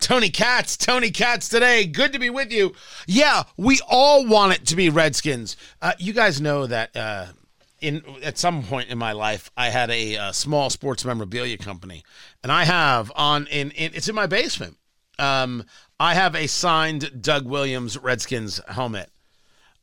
Tony 0.01 0.31
Katz, 0.31 0.77
Tony 0.77 1.13
Katz 1.13 1.49
today. 1.49 1.87
Good 1.87 2.13
to 2.13 2.19
be 2.19 2.29
with 2.29 2.51
you. 2.51 2.75
Yeah, 3.07 3.45
we 3.57 3.81
all 3.89 4.27
want 4.27 4.55
it 4.55 4.67
to 4.67 4.75
be 4.75 4.91
Redskins. 4.91 5.57
Uh, 5.81 5.93
you 6.01 6.13
guys 6.13 6.41
know 6.41 6.67
that 6.67 6.97
uh, 6.97 7.27
in 7.87 8.03
at 8.23 8.39
some 8.39 8.63
point 8.63 8.89
in 8.89 8.99
my 8.99 9.13
life, 9.13 9.51
I 9.57 9.71
had 9.71 9.91
a, 9.91 10.17
uh 10.17 10.33
small 10.33 10.71
sports 10.71 11.05
memorabilia 11.05 11.59
company, 11.59 12.03
and 12.43 12.51
I 12.51 12.65
have 12.65 13.13
on 13.17 13.47
in, 13.47 13.71
in 13.73 13.93
it's 13.95 14.09
in 14.09 14.15
my 14.15 14.27
basement. 14.27 14.77
Um, 15.19 15.65
I 15.99 16.15
have 16.15 16.35
a 16.35 16.47
signed 16.47 17.23
Doug 17.23 17.47
Williams 17.47 17.97
Redskins 17.97 18.61
helmet. 18.69 19.11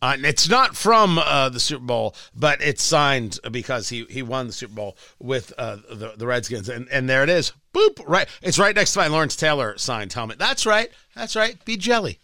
Uh, 0.04 0.18
it's 0.20 0.50
not 0.50 0.76
from 0.76 1.18
uh, 1.18 1.48
the 1.48 1.62
Super 1.62 1.86
Bowl, 1.86 2.14
but 2.36 2.62
it's 2.62 2.84
signed 2.84 3.40
because 3.52 3.88
he, 3.88 4.04
he 4.10 4.22
won 4.22 4.48
the 4.48 4.54
Super 4.54 4.74
Bowl 4.74 4.98
with 5.18 5.54
uh, 5.58 5.78
the, 5.90 6.14
the 6.18 6.28
Redskins. 6.28 6.68
And, 6.68 6.90
and 6.90 7.10
there 7.10 7.24
it 7.24 7.30
is. 7.30 7.54
Boop. 7.74 8.04
Right. 8.06 8.28
It's 8.42 8.60
right 8.60 8.76
next 8.76 8.92
to 8.94 9.00
my 9.00 9.08
Lawrence 9.08 9.38
Taylor 9.38 9.78
signed 9.78 10.12
helmet. 10.12 10.40
That's 10.40 10.66
right. 10.66 10.90
That's 11.16 11.38
right. 11.38 11.64
Be 11.64 11.78
jelly. 11.78 12.20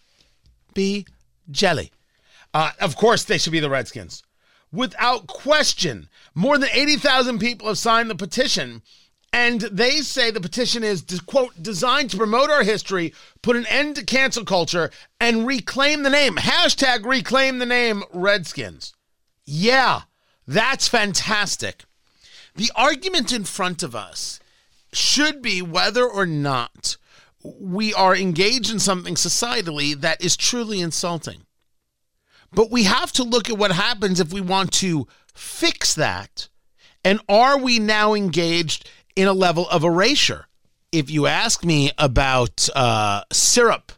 Be 0.74 1.06
jelly. 1.50 1.94
Uh, 2.54 2.72
of 2.82 2.98
course, 2.98 3.24
they 3.24 3.38
should 3.38 3.54
be 3.54 3.62
the 3.62 3.70
Redskins. 3.70 4.24
Without 4.72 5.28
question, 5.28 6.10
more 6.36 6.58
than 6.58 6.70
80,000 6.72 7.40
people 7.40 7.68
have 7.68 7.78
signed 7.78 8.10
the 8.10 8.16
petition. 8.16 8.82
And 9.32 9.62
they 9.62 9.98
say 9.98 10.32
the 10.32 10.42
petition 10.42 10.84
is, 10.84 11.04
quote, 11.26 11.62
designed 11.62 12.10
to 12.12 12.18
promote 12.18 12.50
our 12.50 12.64
history, 12.64 13.14
put 13.42 13.56
an 13.56 13.68
end 13.68 13.96
to 13.98 14.04
cancel 14.04 14.44
culture, 14.44 14.90
and 15.20 15.46
reclaim 15.46 16.02
the 16.04 16.10
name. 16.10 16.36
Hashtag 16.36 17.06
reclaim 17.06 17.60
the 17.60 17.66
name 17.66 18.04
Redskins. 18.12 18.94
Yeah, 19.46 20.02
that's 20.48 20.88
fantastic. 20.88 21.84
The 22.56 22.72
argument 22.76 23.32
in 23.32 23.44
front 23.44 23.84
of 23.84 23.96
us 23.96 24.40
should 24.92 25.44
be 25.44 25.62
whether 25.62 26.06
or 26.06 26.26
not 26.26 26.98
we 27.44 27.94
are 27.94 28.16
engaged 28.16 28.72
in 28.72 28.80
something 28.80 29.14
societally 29.14 29.94
that 30.02 30.24
is 30.24 30.36
truly 30.36 30.82
insulting. 30.82 31.46
But 32.52 32.72
we 32.72 32.84
have 32.84 33.12
to 33.14 33.24
look 33.24 33.50
at 33.50 33.58
what 33.58 33.72
happens 33.72 34.20
if 34.20 34.34
we 34.34 34.42
want 34.42 34.72
to 34.74 35.08
fix 35.34 35.94
that. 35.96 36.50
And 37.06 37.22
are 37.30 37.58
we 37.58 37.80
now 37.80 38.14
engaged 38.14 38.90
in 39.16 39.28
a 39.28 39.34
level 39.34 39.70
of 39.70 39.84
erasure? 39.84 40.48
If 40.92 41.10
you 41.10 41.28
ask 41.28 41.64
me 41.64 41.92
about 41.98 42.68
uh, 42.76 43.24
syrup 43.32 43.92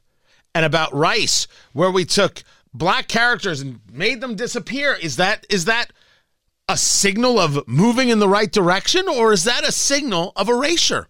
and 0.54 0.66
about 0.66 0.94
rice, 0.94 1.48
where 1.74 1.92
we 1.92 2.04
took 2.06 2.44
black 2.74 3.08
characters 3.08 3.62
and 3.62 3.80
made 3.92 4.22
them 4.22 4.36
disappear, 4.36 4.94
is 4.94 5.16
that 5.16 5.46
is 5.50 5.66
that 5.66 5.92
a 6.68 6.78
signal 6.78 7.40
of 7.40 7.68
moving 7.68 8.10
in 8.10 8.20
the 8.20 8.30
right 8.30 8.52
direction, 8.52 9.08
or 9.08 9.34
is 9.34 9.46
that 9.46 9.68
a 9.68 9.72
signal 9.72 10.34
of 10.36 10.50
erasure? 10.50 11.08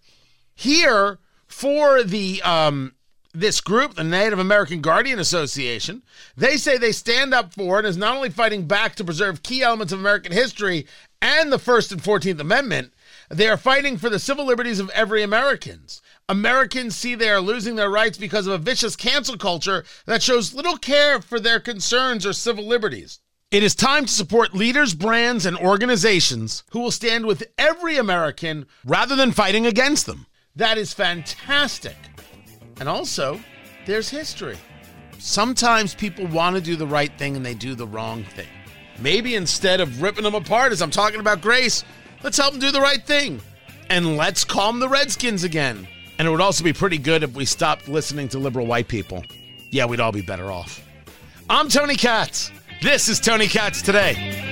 Here, 0.54 1.18
for 1.46 2.02
the 2.02 2.42
um, 2.42 2.94
this 3.34 3.60
group, 3.60 3.94
the 3.94 4.04
Native 4.04 4.38
American 4.38 4.80
Guardian 4.80 5.18
Association, 5.18 6.02
they 6.36 6.56
say 6.56 6.76
they 6.76 6.92
stand 6.92 7.32
up 7.32 7.54
for 7.54 7.78
and 7.78 7.86
is 7.86 7.96
not 7.96 8.16
only 8.16 8.30
fighting 8.30 8.66
back 8.66 8.94
to 8.96 9.04
preserve 9.04 9.42
key 9.42 9.62
elements 9.62 9.92
of 9.92 10.00
American 10.00 10.32
history 10.32 10.86
and 11.20 11.50
the 11.50 11.58
First 11.58 11.92
and 11.92 12.02
Fourteenth 12.02 12.40
Amendment, 12.40 12.92
they 13.30 13.48
are 13.48 13.56
fighting 13.56 13.96
for 13.96 14.10
the 14.10 14.18
civil 14.18 14.44
liberties 14.44 14.80
of 14.80 14.90
every 14.90 15.22
Americans. 15.22 16.02
Americans 16.28 16.96
see 16.96 17.14
they 17.14 17.30
are 17.30 17.40
losing 17.40 17.76
their 17.76 17.90
rights 17.90 18.18
because 18.18 18.46
of 18.46 18.52
a 18.52 18.58
vicious 18.58 18.96
cancel 18.96 19.38
culture 19.38 19.84
that 20.06 20.22
shows 20.22 20.54
little 20.54 20.76
care 20.76 21.20
for 21.20 21.40
their 21.40 21.60
concerns 21.60 22.26
or 22.26 22.32
civil 22.32 22.66
liberties. 22.66 23.20
It 23.50 23.62
is 23.62 23.74
time 23.74 24.06
to 24.06 24.12
support 24.12 24.54
leaders, 24.54 24.94
brands, 24.94 25.44
and 25.46 25.56
organizations 25.58 26.64
who 26.70 26.80
will 26.80 26.90
stand 26.90 27.26
with 27.26 27.44
every 27.58 27.96
American 27.96 28.66
rather 28.84 29.14
than 29.16 29.32
fighting 29.32 29.66
against 29.66 30.06
them. 30.06 30.26
That 30.56 30.78
is 30.78 30.92
fantastic. 30.92 31.96
And 32.80 32.88
also, 32.88 33.40
there's 33.86 34.08
history. 34.08 34.56
Sometimes 35.18 35.94
people 35.94 36.26
want 36.26 36.56
to 36.56 36.62
do 36.62 36.76
the 36.76 36.86
right 36.86 37.16
thing 37.18 37.36
and 37.36 37.46
they 37.46 37.54
do 37.54 37.74
the 37.74 37.86
wrong 37.86 38.24
thing. 38.24 38.48
Maybe 38.98 39.34
instead 39.34 39.80
of 39.80 40.02
ripping 40.02 40.24
them 40.24 40.34
apart, 40.34 40.72
as 40.72 40.82
I'm 40.82 40.90
talking 40.90 41.20
about 41.20 41.40
Grace, 41.40 41.84
let's 42.22 42.36
help 42.36 42.52
them 42.52 42.60
do 42.60 42.70
the 42.70 42.80
right 42.80 43.04
thing. 43.04 43.40
And 43.88 44.16
let's 44.16 44.44
calm 44.44 44.80
the 44.80 44.88
Redskins 44.88 45.44
again. 45.44 45.86
And 46.18 46.28
it 46.28 46.30
would 46.30 46.40
also 46.40 46.64
be 46.64 46.72
pretty 46.72 46.98
good 46.98 47.22
if 47.22 47.34
we 47.34 47.44
stopped 47.44 47.88
listening 47.88 48.28
to 48.28 48.38
liberal 48.38 48.66
white 48.66 48.88
people. 48.88 49.24
Yeah, 49.70 49.86
we'd 49.86 50.00
all 50.00 50.12
be 50.12 50.22
better 50.22 50.50
off. 50.52 50.84
I'm 51.48 51.68
Tony 51.68 51.96
Katz. 51.96 52.50
This 52.80 53.08
is 53.08 53.20
Tony 53.20 53.46
Katz 53.48 53.82
Today. 53.82 54.51